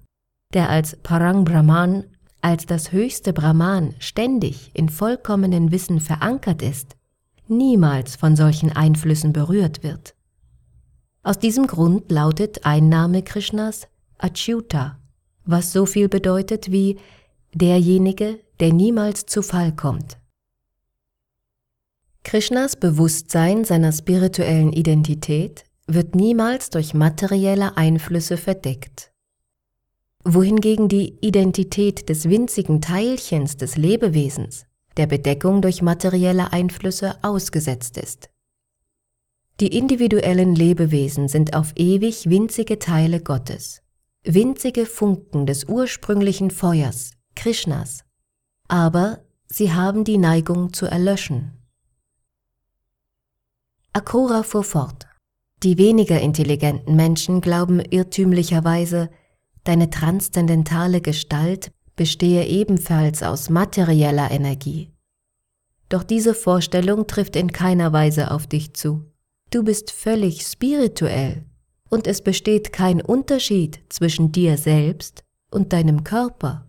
der 0.52 0.68
als 0.68 0.96
Parang 1.02 1.44
Brahman, 1.44 2.04
als 2.40 2.66
das 2.66 2.92
höchste 2.92 3.32
Brahman 3.32 3.94
ständig 3.98 4.70
in 4.74 4.88
vollkommenen 4.88 5.70
Wissen 5.70 6.00
verankert 6.00 6.62
ist, 6.62 6.96
niemals 7.46 8.16
von 8.16 8.36
solchen 8.36 8.72
Einflüssen 8.72 9.32
berührt 9.32 9.82
wird. 9.82 10.14
Aus 11.22 11.38
diesem 11.38 11.66
Grund 11.66 12.10
lautet 12.10 12.66
ein 12.66 12.88
Name 12.88 13.22
Krishnas 13.22 13.86
Achyuta, 14.18 14.98
was 15.44 15.72
so 15.72 15.86
viel 15.86 16.08
bedeutet 16.08 16.72
wie 16.72 16.98
derjenige, 17.54 18.40
der 18.60 18.72
niemals 18.72 19.26
zu 19.26 19.42
Fall 19.42 19.74
kommt. 19.74 20.18
Krishnas 22.24 22.76
Bewusstsein 22.76 23.64
seiner 23.64 23.92
spirituellen 23.92 24.72
Identität 24.72 25.64
wird 25.86 26.14
niemals 26.14 26.70
durch 26.70 26.94
materielle 26.94 27.76
Einflüsse 27.76 28.36
verdeckt. 28.36 29.12
Wohingegen 30.24 30.88
die 30.88 31.18
Identität 31.20 32.08
des 32.08 32.28
winzigen 32.28 32.80
Teilchens 32.80 33.56
des 33.56 33.76
Lebewesens 33.76 34.66
der 34.96 35.06
Bedeckung 35.06 35.62
durch 35.62 35.82
materielle 35.82 36.52
Einflüsse 36.52 37.16
ausgesetzt 37.22 37.96
ist. 37.98 38.30
Die 39.60 39.76
individuellen 39.76 40.54
Lebewesen 40.54 41.28
sind 41.28 41.54
auf 41.54 41.72
ewig 41.76 42.28
winzige 42.28 42.78
Teile 42.78 43.20
Gottes, 43.20 43.82
winzige 44.24 44.86
Funken 44.86 45.46
des 45.46 45.64
ursprünglichen 45.64 46.50
Feuers, 46.50 47.12
Krishnas, 47.34 48.04
aber 48.68 49.24
sie 49.46 49.72
haben 49.72 50.04
die 50.04 50.18
Neigung 50.18 50.72
zu 50.72 50.86
erlöschen. 50.86 51.61
Akura 53.94 54.42
fuhr 54.42 54.64
fort. 54.64 55.06
Die 55.62 55.76
weniger 55.76 56.18
intelligenten 56.18 56.96
Menschen 56.96 57.42
glauben 57.42 57.78
irrtümlicherweise, 57.78 59.10
deine 59.64 59.90
transzendentale 59.90 61.02
Gestalt 61.02 61.72
bestehe 61.94 62.46
ebenfalls 62.46 63.22
aus 63.22 63.50
materieller 63.50 64.30
Energie. 64.30 64.90
Doch 65.90 66.04
diese 66.04 66.32
Vorstellung 66.32 67.06
trifft 67.06 67.36
in 67.36 67.52
keiner 67.52 67.92
Weise 67.92 68.30
auf 68.30 68.46
dich 68.46 68.72
zu. 68.72 69.04
Du 69.50 69.62
bist 69.62 69.90
völlig 69.90 70.46
spirituell 70.46 71.44
und 71.90 72.06
es 72.06 72.22
besteht 72.22 72.72
kein 72.72 73.02
Unterschied 73.02 73.80
zwischen 73.90 74.32
dir 74.32 74.56
selbst 74.56 75.22
und 75.50 75.74
deinem 75.74 76.02
Körper. 76.02 76.66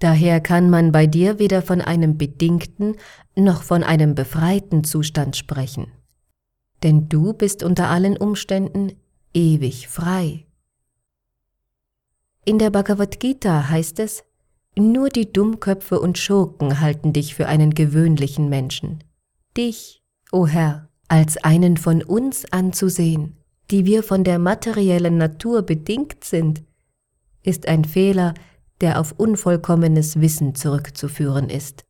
Daher 0.00 0.40
kann 0.40 0.68
man 0.68 0.90
bei 0.90 1.06
dir 1.06 1.38
weder 1.38 1.62
von 1.62 1.80
einem 1.80 2.18
bedingten 2.18 2.96
noch 3.36 3.62
von 3.62 3.84
einem 3.84 4.16
befreiten 4.16 4.82
Zustand 4.82 5.36
sprechen. 5.36 5.92
Denn 6.82 7.08
du 7.08 7.32
bist 7.32 7.62
unter 7.62 7.88
allen 7.88 8.16
Umständen 8.16 8.92
ewig 9.34 9.88
frei. 9.88 10.46
In 12.44 12.58
der 12.58 12.70
Bhagavad 12.70 13.20
Gita 13.20 13.68
heißt 13.68 14.00
es, 14.00 14.24
nur 14.76 15.08
die 15.08 15.32
Dummköpfe 15.32 16.00
und 16.00 16.16
Schurken 16.16 16.80
halten 16.80 17.12
dich 17.12 17.34
für 17.34 17.46
einen 17.46 17.74
gewöhnlichen 17.74 18.48
Menschen. 18.48 19.04
Dich, 19.56 20.02
o 20.32 20.38
oh 20.38 20.46
Herr, 20.46 20.88
als 21.08 21.36
einen 21.38 21.76
von 21.76 22.02
uns 22.02 22.50
anzusehen, 22.52 23.36
die 23.70 23.84
wir 23.84 24.02
von 24.02 24.24
der 24.24 24.38
materiellen 24.38 25.18
Natur 25.18 25.62
bedingt 25.62 26.24
sind, 26.24 26.62
ist 27.42 27.68
ein 27.68 27.84
Fehler, 27.84 28.34
der 28.80 29.00
auf 29.00 29.12
unvollkommenes 29.12 30.20
Wissen 30.20 30.54
zurückzuführen 30.54 31.50
ist. 31.50 31.84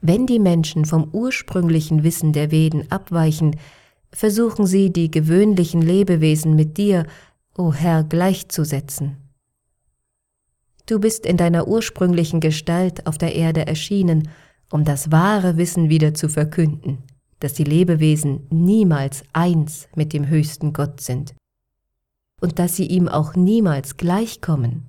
Wenn 0.00 0.26
die 0.26 0.38
Menschen 0.38 0.84
vom 0.84 1.08
ursprünglichen 1.12 2.04
Wissen 2.04 2.32
der 2.32 2.50
Veden 2.50 2.90
abweichen, 2.90 3.56
versuchen 4.12 4.66
sie 4.66 4.92
die 4.92 5.10
gewöhnlichen 5.10 5.82
Lebewesen 5.82 6.54
mit 6.54 6.76
dir, 6.78 7.06
o 7.56 7.68
oh 7.68 7.72
Herr, 7.72 8.04
gleichzusetzen. 8.04 9.16
Du 10.86 10.98
bist 11.00 11.26
in 11.26 11.36
deiner 11.36 11.68
ursprünglichen 11.68 12.40
Gestalt 12.40 13.06
auf 13.06 13.18
der 13.18 13.34
Erde 13.34 13.66
erschienen, 13.66 14.28
um 14.70 14.84
das 14.84 15.10
wahre 15.10 15.56
Wissen 15.56 15.90
wieder 15.90 16.14
zu 16.14 16.28
verkünden, 16.28 16.98
dass 17.40 17.52
die 17.52 17.64
Lebewesen 17.64 18.46
niemals 18.50 19.22
eins 19.32 19.88
mit 19.94 20.12
dem 20.12 20.28
höchsten 20.28 20.72
Gott 20.72 21.00
sind 21.00 21.34
und 22.40 22.58
dass 22.58 22.76
sie 22.76 22.86
ihm 22.86 23.08
auch 23.08 23.34
niemals 23.34 23.96
gleichkommen. 23.96 24.86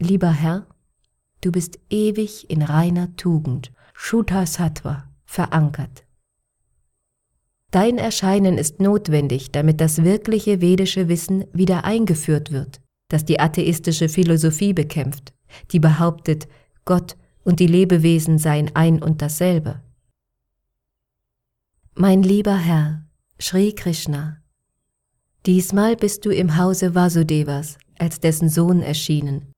Lieber 0.00 0.32
Herr, 0.32 0.66
du 1.44 1.52
bist 1.52 1.78
ewig 1.90 2.48
in 2.50 2.62
reiner 2.62 3.14
Tugend, 3.16 3.72
Shuddha 3.92 4.46
Sattva, 4.46 5.08
verankert. 5.26 6.04
Dein 7.70 7.98
Erscheinen 7.98 8.58
ist 8.58 8.80
notwendig, 8.80 9.50
damit 9.50 9.80
das 9.80 10.04
wirkliche 10.04 10.60
vedische 10.60 11.08
Wissen 11.08 11.44
wieder 11.52 11.84
eingeführt 11.84 12.52
wird 12.52 12.80
das 13.14 13.24
die 13.24 13.38
atheistische 13.38 14.08
Philosophie 14.08 14.72
bekämpft, 14.72 15.32
die 15.70 15.78
behauptet, 15.78 16.48
Gott 16.84 17.16
und 17.44 17.60
die 17.60 17.68
Lebewesen 17.68 18.38
seien 18.38 18.74
ein 18.74 19.00
und 19.00 19.22
dasselbe. 19.22 19.80
Mein 21.94 22.24
lieber 22.24 22.56
Herr, 22.56 23.06
Sri 23.40 23.72
Krishna, 23.72 24.42
diesmal 25.46 25.94
bist 25.94 26.24
du 26.24 26.30
im 26.30 26.56
Hause 26.56 26.96
Vasudevas 26.96 27.78
als 27.98 28.18
dessen 28.18 28.48
Sohn 28.48 28.82
erschienen 28.82 29.53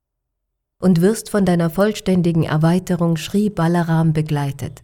und 0.79 1.01
wirst 1.01 1.29
von 1.29 1.45
deiner 1.45 1.69
vollständigen 1.69 2.43
Erweiterung 2.43 3.17
Sri 3.17 3.49
Balaram 3.49 4.13
begleitet. 4.13 4.83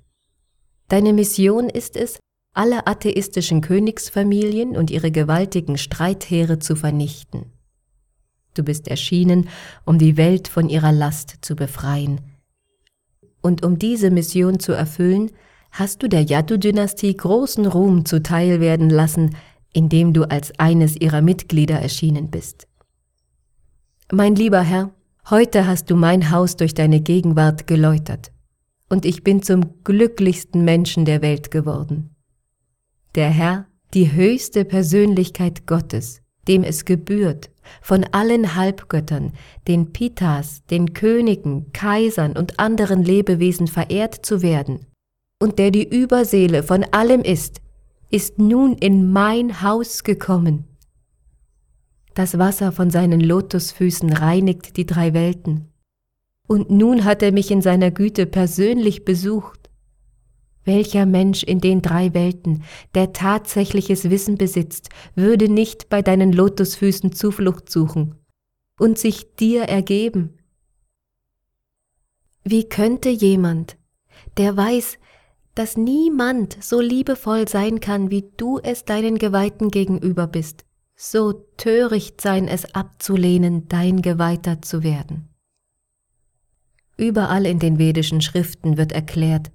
Deine 0.88 1.14
Mission 1.14 1.70
ist 1.70 1.96
es, 1.96 2.20
alle 2.54 2.86
atheistischen 2.88 3.62
Königsfamilien 3.62 4.78
und 4.78 4.92
ihre 4.92 5.12
gewaltigen 5.12 5.78
Streithähre 5.78 6.60
zu 6.60 6.76
vernichten. 6.76 7.46
Du 8.54 8.64
bist 8.64 8.88
erschienen, 8.88 9.50
um 9.86 9.98
die 9.98 10.18
Welt 10.18 10.48
von 10.48 10.70
ihrer 10.70 10.92
Last 10.92 11.38
zu 11.42 11.56
befreien. 11.56 12.22
Und 13.42 13.66
um 13.66 13.80
diese 13.80 14.12
Mission 14.12 14.60
zu 14.60 14.72
erfüllen, 14.74 15.32
hast 15.72 16.04
du 16.04 16.08
der 16.08 16.22
Yadu-Dynastie 16.22 17.18
großen 17.18 17.66
Ruhm 17.66 18.06
zuteil 18.06 18.60
werden 18.60 18.90
lassen, 18.90 19.36
indem 19.74 20.14
du 20.14 20.24
als 20.30 20.58
eines 20.60 20.96
ihrer 20.96 21.22
Mitglieder 21.22 21.80
erschienen 21.80 22.30
bist. 22.30 22.68
Mein 24.12 24.36
lieber 24.36 24.62
Herr, 24.62 24.92
heute 25.30 25.66
hast 25.68 25.90
du 25.90 25.96
mein 25.96 26.32
Haus 26.32 26.56
durch 26.58 26.74
deine 26.74 27.02
Gegenwart 27.02 27.68
geläutert, 27.68 28.32
und 28.90 29.06
ich 29.06 29.24
bin 29.24 29.42
zum 29.42 29.84
glücklichsten 29.84 30.66
Menschen 30.66 31.06
der 31.06 31.22
Welt 31.22 31.52
geworden. 31.52 32.16
Der 33.16 33.30
Herr, 33.30 33.68
die 33.94 34.12
höchste 34.12 34.66
Persönlichkeit 34.66 35.66
Gottes, 35.68 36.22
dem 36.48 36.64
es 36.64 36.86
gebührt, 36.86 37.52
von 37.82 38.04
allen 38.12 38.56
Halbgöttern, 38.56 39.34
den 39.68 39.94
Pitas, 39.94 40.66
den 40.66 40.94
Königen, 40.94 41.72
Kaisern 41.72 42.36
und 42.36 42.60
anderen 42.60 43.04
Lebewesen 43.04 43.68
verehrt 43.68 44.26
zu 44.26 44.42
werden, 44.42 44.88
und 45.40 45.60
der 45.60 45.72
die 45.72 45.88
Überseele 45.88 46.64
von 46.64 46.84
allem 46.92 47.22
ist, 47.22 47.62
ist 48.10 48.40
nun 48.40 48.74
in 48.74 49.12
mein 49.12 49.62
Haus 49.62 50.04
gekommen. 50.04 50.66
Das 52.14 52.38
Wasser 52.38 52.72
von 52.72 52.90
seinen 52.90 53.20
Lotusfüßen 53.20 54.12
reinigt 54.14 54.78
die 54.78 54.86
drei 54.86 55.14
Welten, 55.14 55.70
und 56.48 56.70
nun 56.70 57.06
hat 57.06 57.24
er 57.24 57.32
mich 57.32 57.52
in 57.52 57.62
seiner 57.62 57.90
Güte 57.90 58.26
persönlich 58.26 59.06
besucht 59.06 59.64
welcher 60.66 61.06
Mensch 61.06 61.44
in 61.44 61.60
den 61.60 61.82
drei 61.82 62.14
Welten, 62.14 62.64
der 62.96 63.14
tatsächliches 63.14 64.10
Wissen 64.10 64.38
besitzt, 64.38 64.90
würde 65.16 65.50
nicht 65.50 65.90
bei 65.90 66.02
deinen 66.02 66.32
Lotusfüßen 66.32 67.12
Zuflucht 67.12 67.70
suchen 67.70 68.16
und 68.80 68.98
sich 68.98 69.36
dir 69.36 69.64
ergeben? 69.64 70.38
Wie 72.44 72.68
könnte 72.68 73.10
jemand, 73.10 73.78
der 74.38 74.56
weiß, 74.56 74.98
dass 75.56 75.78
niemand 75.78 76.58
so 76.62 76.82
liebevoll 76.82 77.48
sein 77.48 77.80
kann, 77.80 78.10
wie 78.10 78.26
du 78.38 78.60
es 78.60 78.86
deinen 78.86 79.18
Geweihten 79.18 79.70
gegenüber 79.70 80.28
bist, 80.28 80.66
so 81.12 81.34
töricht 81.58 82.22
sein, 82.22 82.48
es 82.48 82.74
abzulehnen, 82.74 83.68
dein 83.68 84.02
Geweihter 84.02 84.62
zu 84.62 84.84
werden? 84.84 85.30
Überall 86.98 87.46
in 87.46 87.60
den 87.60 87.78
vedischen 87.78 88.22
Schriften 88.22 88.78
wird 88.78 88.92
erklärt, 88.92 89.52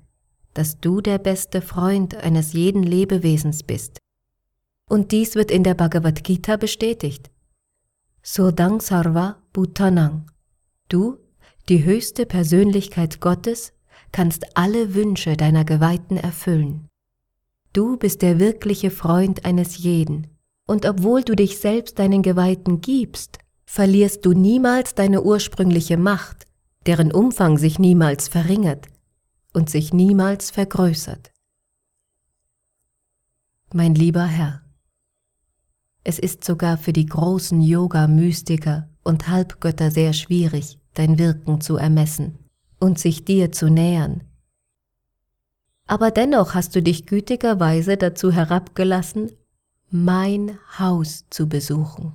dass 0.55 0.81
du 0.81 1.01
der 1.01 1.19
beste 1.19 1.63
Freund 1.63 2.17
eines 2.17 2.53
jeden 2.53 2.83
Lebewesens 2.83 3.63
bist. 3.63 3.99
Und 4.89 5.13
dies 5.13 5.35
wird 5.37 5.51
in 5.51 5.63
der 5.63 5.75
Bhagavad 5.75 6.25
Gita 6.25 6.57
bestätigt. 6.57 7.31
Sodang 8.23 8.81
Sarva 8.81 9.43
Bhutanang. 9.53 10.27
Du, 10.89 11.19
die 11.69 11.85
höchste 11.85 12.27
Persönlichkeit 12.27 13.21
Gottes, 13.21 13.73
kannst 14.13 14.57
alle 14.57 14.95
Wünsche 14.95 15.37
deiner 15.37 15.65
Geweihten 15.65 16.17
erfüllen. 16.17 16.89
Du 17.73 17.97
bist 17.97 18.23
der 18.23 18.39
wirkliche 18.39 18.91
Freund 18.91 19.45
eines 19.45 19.79
jeden, 19.79 20.27
und 20.69 20.85
obwohl 20.87 21.23
du 21.23 21.35
dich 21.35 21.59
selbst 21.59 21.99
deinen 21.99 22.23
Geweihten 22.23 22.83
gibst, 22.83 23.39
verlierst 23.65 24.25
du 24.25 24.35
niemals 24.35 24.95
deine 24.95 25.23
ursprüngliche 25.23 25.97
Macht, 25.97 26.45
deren 26.87 27.11
Umfang 27.11 27.57
sich 27.57 27.79
niemals 27.79 28.29
verringert, 28.29 28.87
und 29.55 29.71
sich 29.71 29.95
niemals 29.95 30.51
vergrößert. 30.51 31.33
Mein 33.73 33.95
lieber 33.95 34.27
Herr, 34.27 34.63
es 36.05 36.19
ist 36.19 36.45
sogar 36.45 36.77
für 36.77 36.93
die 36.93 37.07
großen 37.07 37.61
Yoga-Mystiker 37.61 38.89
und 39.03 39.29
Halbgötter 39.29 39.91
sehr 39.91 40.13
schwierig, 40.13 40.79
dein 40.95 41.19
Wirken 41.19 41.63
zu 41.63 41.77
ermessen 41.77 42.39
und 42.79 42.99
sich 42.99 43.25
dir 43.25 43.53
zu 43.53 43.71
nähern. 43.71 44.23
Aber 45.87 46.11
dennoch 46.11 46.55
hast 46.55 46.77
du 46.77 46.83
dich 46.83 47.07
gütigerweise 47.07 47.97
dazu 47.97 48.31
herabgelassen, 48.31 49.33
mein 49.91 50.59
Haus 50.79 51.25
zu 51.31 51.49
besuchen. 51.49 52.13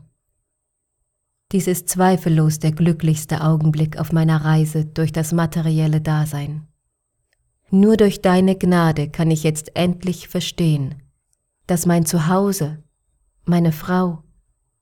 Dies 1.51 1.65
ist 1.65 1.89
zweifellos 1.89 2.59
der 2.59 2.71
glücklichste 2.71 3.41
Augenblick 3.41 3.97
auf 3.97 4.11
meiner 4.11 4.45
Reise 4.45 4.85
durch 4.85 5.11
das 5.11 5.31
materielle 5.31 5.99
Dasein. 5.99 6.67
Nur 7.71 7.97
durch 7.97 8.21
deine 8.21 8.55
Gnade 8.55 9.09
kann 9.09 9.31
ich 9.31 9.41
jetzt 9.43 9.75
endlich 9.75 10.27
verstehen, 10.27 11.01
dass 11.65 11.87
mein 11.87 12.05
Zuhause, 12.05 12.83
meine 13.45 13.71
Frau, 13.71 14.23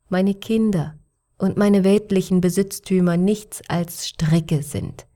meine 0.09 0.33
Kinder 0.33 0.95
und 1.37 1.55
meine 1.55 1.85
weltlichen 1.85 2.41
Besitztümer 2.41 3.15
nichts 3.15 3.61
als 3.69 4.07
Stricke 4.07 4.63
sind, 4.63 5.07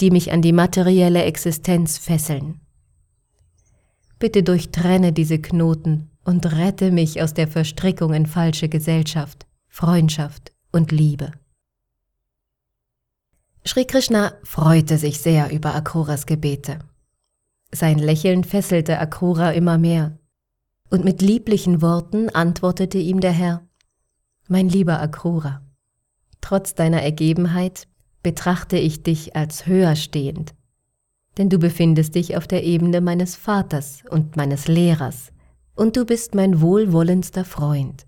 die 0.00 0.12
mich 0.12 0.30
an 0.30 0.40
die 0.40 0.52
materielle 0.52 1.24
Existenz 1.24 1.98
fesseln. 1.98 2.60
Bitte 4.20 4.44
durchtrenne 4.44 5.12
diese 5.12 5.40
Knoten 5.40 6.07
und 6.28 6.44
rette 6.44 6.90
mich 6.90 7.22
aus 7.22 7.32
der 7.32 7.48
Verstrickung 7.48 8.12
in 8.12 8.26
falsche 8.26 8.68
Gesellschaft, 8.68 9.46
Freundschaft 9.66 10.52
und 10.70 10.92
Liebe. 10.92 11.32
Sri 13.66 13.86
Krishna 13.86 14.34
freute 14.42 14.98
sich 14.98 15.22
sehr 15.22 15.50
über 15.50 15.74
Akruras 15.74 16.26
Gebete. 16.26 16.80
Sein 17.72 17.98
Lächeln 17.98 18.44
fesselte 18.44 18.98
Akrura 18.98 19.52
immer 19.52 19.78
mehr, 19.78 20.18
und 20.90 21.02
mit 21.02 21.22
lieblichen 21.22 21.80
Worten 21.80 22.28
antwortete 22.28 22.98
ihm 22.98 23.20
der 23.20 23.32
Herr, 23.32 23.66
Mein 24.48 24.68
lieber 24.68 25.00
Akrura, 25.00 25.62
trotz 26.42 26.74
deiner 26.74 27.00
Ergebenheit 27.00 27.88
betrachte 28.22 28.76
ich 28.76 29.02
dich 29.02 29.34
als 29.34 29.64
höher 29.64 29.96
stehend, 29.96 30.54
denn 31.38 31.48
du 31.48 31.58
befindest 31.58 32.16
dich 32.16 32.36
auf 32.36 32.46
der 32.46 32.64
Ebene 32.64 33.00
meines 33.00 33.34
Vaters 33.34 34.02
und 34.10 34.36
meines 34.36 34.68
Lehrers, 34.68 35.32
und 35.78 35.96
du 35.96 36.04
bist 36.04 36.34
mein 36.34 36.60
wohlwollendster 36.60 37.44
Freund. 37.44 38.04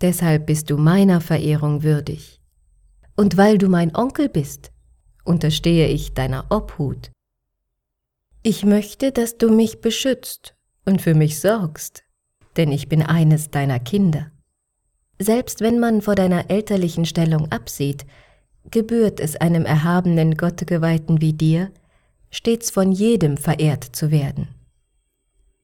Deshalb 0.00 0.46
bist 0.46 0.70
du 0.70 0.76
meiner 0.76 1.20
Verehrung 1.20 1.82
würdig. 1.82 2.40
Und 3.16 3.36
weil 3.36 3.58
du 3.58 3.68
mein 3.68 3.96
Onkel 3.96 4.28
bist, 4.28 4.70
unterstehe 5.24 5.88
ich 5.88 6.14
deiner 6.14 6.46
Obhut. 6.50 7.10
Ich 8.44 8.64
möchte, 8.64 9.10
dass 9.10 9.38
du 9.38 9.50
mich 9.50 9.80
beschützt 9.80 10.54
und 10.86 11.02
für 11.02 11.14
mich 11.14 11.40
sorgst, 11.40 12.04
denn 12.56 12.70
ich 12.70 12.88
bin 12.88 13.02
eines 13.02 13.50
deiner 13.50 13.80
Kinder. 13.80 14.30
Selbst 15.18 15.60
wenn 15.60 15.80
man 15.80 16.00
vor 16.00 16.14
deiner 16.14 16.48
elterlichen 16.48 17.06
Stellung 17.06 17.50
absieht, 17.50 18.06
gebührt 18.70 19.18
es 19.18 19.34
einem 19.34 19.64
erhabenen 19.64 20.36
Gottgeweihten 20.36 21.20
wie 21.20 21.32
dir, 21.32 21.72
stets 22.30 22.70
von 22.70 22.92
jedem 22.92 23.36
verehrt 23.36 23.82
zu 23.82 24.12
werden. 24.12 24.54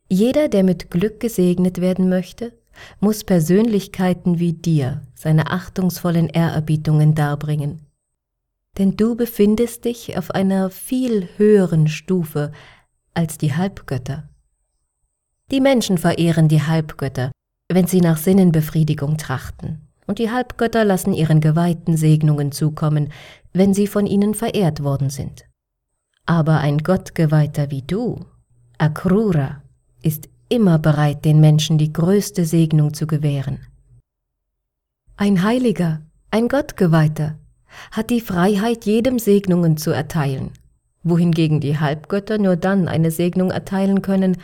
Jeder, 0.08 0.48
der 0.48 0.64
mit 0.64 0.90
Glück 0.90 1.20
gesegnet 1.20 1.80
werden 1.80 2.08
möchte, 2.08 2.52
muss 3.00 3.24
Persönlichkeiten 3.24 4.38
wie 4.38 4.52
dir 4.52 5.02
seine 5.14 5.50
achtungsvollen 5.50 6.28
Ehrerbietungen 6.28 7.14
darbringen. 7.14 7.86
Denn 8.78 8.96
du 8.96 9.14
befindest 9.14 9.84
dich 9.84 10.18
auf 10.18 10.32
einer 10.32 10.70
viel 10.70 11.28
höheren 11.36 11.88
Stufe 11.88 12.52
als 13.14 13.38
die 13.38 13.54
Halbgötter. 13.54 14.28
Die 15.50 15.60
Menschen 15.60 15.98
verehren 15.98 16.48
die 16.48 16.62
Halbgötter, 16.62 17.30
wenn 17.68 17.86
sie 17.86 18.00
nach 18.00 18.16
Sinnenbefriedigung 18.16 19.16
trachten, 19.16 19.88
und 20.06 20.18
die 20.18 20.30
Halbgötter 20.30 20.84
lassen 20.84 21.14
ihren 21.14 21.40
Geweihten 21.40 21.96
Segnungen 21.96 22.52
zukommen, 22.52 23.10
wenn 23.52 23.72
sie 23.72 23.86
von 23.86 24.06
ihnen 24.06 24.34
verehrt 24.34 24.82
worden 24.82 25.10
sind. 25.10 25.44
Aber 26.26 26.58
ein 26.58 26.78
Gottgeweihter 26.78 27.70
wie 27.70 27.82
du, 27.82 28.20
Akrura, 28.78 29.62
ist 30.04 30.28
immer 30.48 30.78
bereit, 30.78 31.24
den 31.24 31.40
Menschen 31.40 31.78
die 31.78 31.92
größte 31.92 32.44
Segnung 32.44 32.94
zu 32.94 33.06
gewähren. 33.06 33.66
Ein 35.16 35.42
Heiliger, 35.42 36.02
ein 36.30 36.48
Gottgeweihter, 36.48 37.38
hat 37.90 38.10
die 38.10 38.20
Freiheit, 38.20 38.84
jedem 38.84 39.18
Segnungen 39.18 39.76
zu 39.76 39.90
erteilen, 39.90 40.50
wohingegen 41.02 41.60
die 41.60 41.78
Halbgötter 41.78 42.38
nur 42.38 42.56
dann 42.56 42.88
eine 42.88 43.10
Segnung 43.10 43.50
erteilen 43.50 44.02
können, 44.02 44.36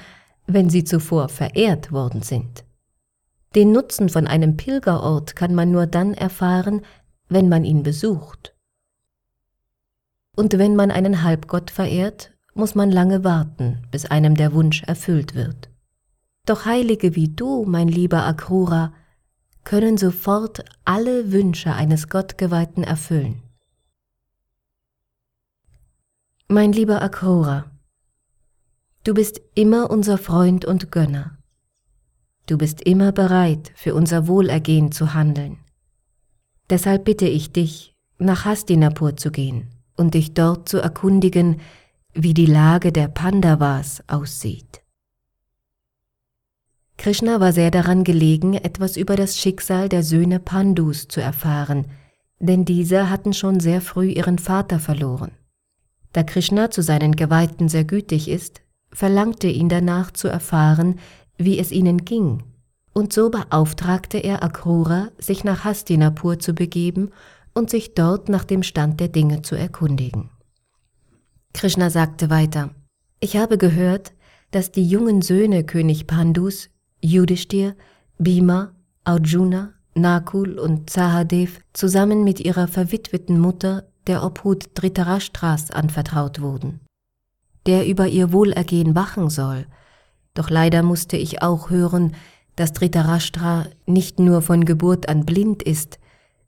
wenn 0.47 0.71
sie 0.71 0.85
zuvor 0.85 1.29
verehrt 1.29 1.93
worden 1.93 2.23
sind. 2.23 2.65
Den 3.55 3.73
Nutzen 3.73 4.09
von 4.09 4.27
einem 4.27 4.57
Pilgerort 4.57 5.35
kann 5.35 5.55
man 5.55 5.71
nur 5.71 5.87
dann 5.87 6.15
erfahren, 6.15 6.83
wenn 7.29 7.49
man 7.49 7.65
ihn 7.65 7.83
besucht. 7.83 8.55
Und 10.37 10.57
wenn 10.59 10.77
man 10.77 10.91
einen 10.91 11.23
Halbgott 11.23 11.71
verehrt, 11.71 12.33
muss 12.55 12.75
man 12.75 12.91
lange 12.91 13.25
warten, 13.25 13.83
bis 13.91 14.07
einem 14.07 14.35
der 14.37 14.53
Wunsch 14.53 14.83
erfüllt 14.83 15.35
wird. 15.35 15.71
Doch 16.47 16.65
Heilige 16.65 17.15
wie 17.15 17.29
du, 17.29 17.65
mein 17.65 17.89
lieber 17.89 18.25
Akrura, 18.25 18.93
können 19.65 19.99
sofort 19.99 20.65
alle 20.85 21.33
Wünsche 21.33 21.73
eines 21.73 22.09
Gottgeweihten 22.09 22.83
erfüllen. 22.83 23.43
Mein 26.49 26.73
lieber 26.73 27.03
Akrura, 27.03 27.71
du 29.05 29.15
bist 29.15 29.41
immer 29.55 29.91
unser 29.91 30.19
Freund 30.19 30.65
und 30.65 30.91
Gönner. 30.91 31.39
Du 32.47 32.59
bist 32.59 32.83
immer 32.83 33.13
bereit, 33.13 33.71
für 33.77 33.95
unser 33.95 34.27
Wohlergehen 34.27 34.91
zu 34.91 35.15
handeln. 35.15 35.59
Deshalb 36.69 37.05
bitte 37.05 37.27
ich 37.27 37.53
dich, 37.53 37.95
nach 38.19 38.45
Hastinapur 38.45 39.17
zu 39.17 39.31
gehen 39.31 39.71
und 39.97 40.15
dich 40.15 40.35
dort 40.35 40.69
zu 40.69 40.79
erkundigen, 40.79 41.61
wie 42.15 42.35
die 42.35 42.47
Lage 42.47 42.93
der 42.93 43.09
Pandavas 43.09 44.03
aussieht. 44.09 44.83
Krishna 46.97 47.41
war 47.41 47.53
sehr 47.53 47.71
daran 47.71 48.05
gelegen, 48.05 48.55
etwas 48.55 48.97
über 48.97 49.17
das 49.17 49.39
Schicksal 49.39 49.89
der 49.89 50.03
Söhne 50.03 50.39
Pandus 50.39 51.09
zu 51.09 51.21
erfahren, 51.21 51.87
denn 52.41 52.65
diese 52.65 53.09
hatten 53.09 53.33
schon 53.33 53.61
sehr 53.61 53.81
früh 53.81 54.11
ihren 54.11 54.39
Vater 54.39 54.79
verloren. 54.79 55.31
Da 56.13 56.23
Krishna 56.23 56.71
zu 56.71 56.83
seinen 56.83 57.17
Geweihten 57.17 57.69
sehr 57.69 57.85
gütig 57.85 58.29
ist, 58.29 58.61
verlangte 58.93 59.47
ihn 59.47 59.69
danach 59.69 60.11
zu 60.11 60.29
erfahren, 60.29 60.99
wie 61.39 61.59
es 61.59 61.71
ihnen 61.71 62.05
ging, 62.05 62.43
und 62.93 63.13
so 63.13 63.31
beauftragte 63.31 64.19
er 64.19 64.43
Akrura, 64.43 65.09
sich 65.19 65.45
nach 65.45 65.65
Hastinapur 65.65 66.39
zu 66.39 66.55
begeben 66.55 67.11
und 67.55 67.71
sich 67.71 67.95
dort 67.95 68.29
nach 68.29 68.45
dem 68.45 68.63
Stand 68.63 69.01
der 69.01 69.09
Dinge 69.09 69.43
zu 69.43 69.55
erkundigen. 69.55 70.31
Krishna 71.53 71.91
sagte 71.91 72.31
weiter, 72.31 72.71
ich 73.21 73.37
habe 73.37 73.59
gehört, 73.59 74.13
dass 74.51 74.73
die 74.73 74.85
jungen 74.87 75.23
Söhne 75.23 75.65
König 75.65 76.07
Pandus 76.07 76.71
Yudhishthir, 77.03 77.77
Bhima, 78.19 78.73
Arjuna, 79.05 79.73
Nakul 79.95 80.59
und 80.59 80.91
Sahadev 80.91 81.61
zusammen 81.73 82.25
mit 82.25 82.41
ihrer 82.41 82.69
verwitweten 82.69 83.39
Mutter 83.39 83.85
der 84.07 84.23
Obhut 84.25 84.71
Dhritarashtras 84.75 85.71
anvertraut 85.71 86.41
wurden, 86.41 86.81
der 87.67 87.87
über 87.87 88.07
ihr 88.07 88.33
Wohlergehen 88.33 88.95
wachen 88.95 89.31
soll. 89.31 89.67
Doch 90.35 90.49
leider 90.51 90.83
musste 90.83 91.17
ich 91.17 91.43
auch 91.43 91.71
hören, 91.71 92.15
dass 92.57 92.73
Dhritarashtra 92.73 93.67
nicht 93.87 94.19
nur 94.19 94.43
von 94.43 94.65
Geburt 94.65 95.09
an 95.09 95.27
blind 95.27 95.63
ist, 95.63 95.99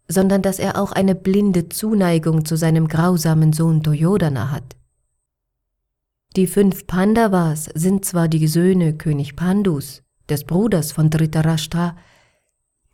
sondern 0.09 0.43
dass 0.43 0.59
er 0.59 0.81
auch 0.81 0.93
eine 0.93 1.15
blinde 1.15 1.69
Zuneigung 1.69 2.45
zu 2.45 2.57
seinem 2.57 2.88
grausamen 2.88 3.53
Sohn 3.53 3.83
Duryodhana 3.83 4.51
hat. 4.51 4.77
Die 6.35 6.47
fünf 6.47 6.87
Pandavas 6.87 7.68
sind 7.75 8.07
zwar 8.07 8.27
die 8.27 8.49
Söhne 8.49 8.97
König 8.97 9.37
Pandus, 9.37 10.03
des 10.31 10.45
Bruders 10.45 10.90
von 10.90 11.11
Dhritarashtra, 11.11 11.95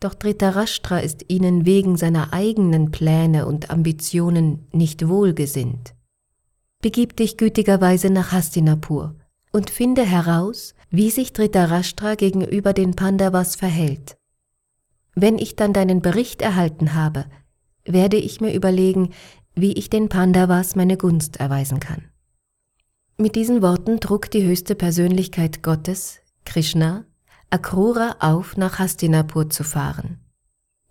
doch 0.01 0.15
Dhritarashtra 0.15 0.99
ist 0.99 1.25
ihnen 1.29 1.65
wegen 1.65 1.97
seiner 1.97 2.33
eigenen 2.33 2.91
Pläne 2.91 3.47
und 3.47 3.71
Ambitionen 3.71 4.67
nicht 4.73 5.07
wohlgesinnt. 5.07 5.95
Begib 6.83 7.17
dich 7.17 7.37
gütigerweise 7.37 8.11
nach 8.11 8.33
Hastinapur 8.33 9.15
und 9.53 9.71
finde 9.71 10.05
heraus, 10.05 10.75
wie 10.91 11.11
sich 11.11 11.33
Dhritarashtra 11.33 12.17
gegenüber 12.17 12.73
den 12.73 12.97
Pandavas 12.97 13.55
verhält. 13.55 14.17
Wenn 15.15 15.39
ich 15.39 15.55
dann 15.55 15.73
deinen 15.73 16.03
Bericht 16.03 16.43
erhalten 16.43 16.95
habe, 16.95 17.27
werde 17.85 18.17
ich 18.17 18.41
mir 18.41 18.53
überlegen, 18.53 19.11
wie 19.55 19.75
ich 19.75 19.91
den 19.91 20.09
Pandavas 20.09 20.75
meine 20.75 20.97
Gunst 20.97 21.37
erweisen 21.37 21.79
kann. 21.79 22.03
Mit 23.21 23.35
diesen 23.35 23.63
Worten 23.63 23.99
trug 23.99 24.31
die 24.31 24.47
höchste 24.47 24.77
Persönlichkeit 24.77 25.65
Gottes, 25.65 26.21
Krishna, 26.45 27.05
Akrura 27.51 28.15
auf, 28.21 28.57
nach 28.57 28.79
Hastinapur 28.79 29.51
zu 29.51 29.65
fahren. 29.65 30.21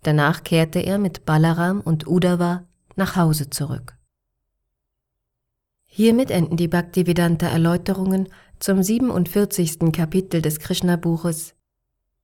Danach 0.02 0.44
kehrte 0.44 0.78
er 0.78 0.98
mit 0.98 1.24
Balaram 1.24 1.80
und 1.80 2.06
Udava 2.06 2.66
nach 2.96 3.16
Hause 3.16 3.48
zurück. 3.48 3.96
Hiermit 5.86 6.30
enden 6.30 6.58
die 6.58 6.68
Bhaktivedanta 6.68 7.46
Erläuterungen 7.48 8.28
zum 8.58 8.82
47. 8.82 9.90
Kapitel 9.90 10.42
des 10.42 10.58
Krishna-Buches 10.58 11.54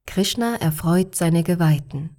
Krishna 0.04 0.56
erfreut 0.56 1.14
seine 1.14 1.42
Geweihten. 1.42 2.14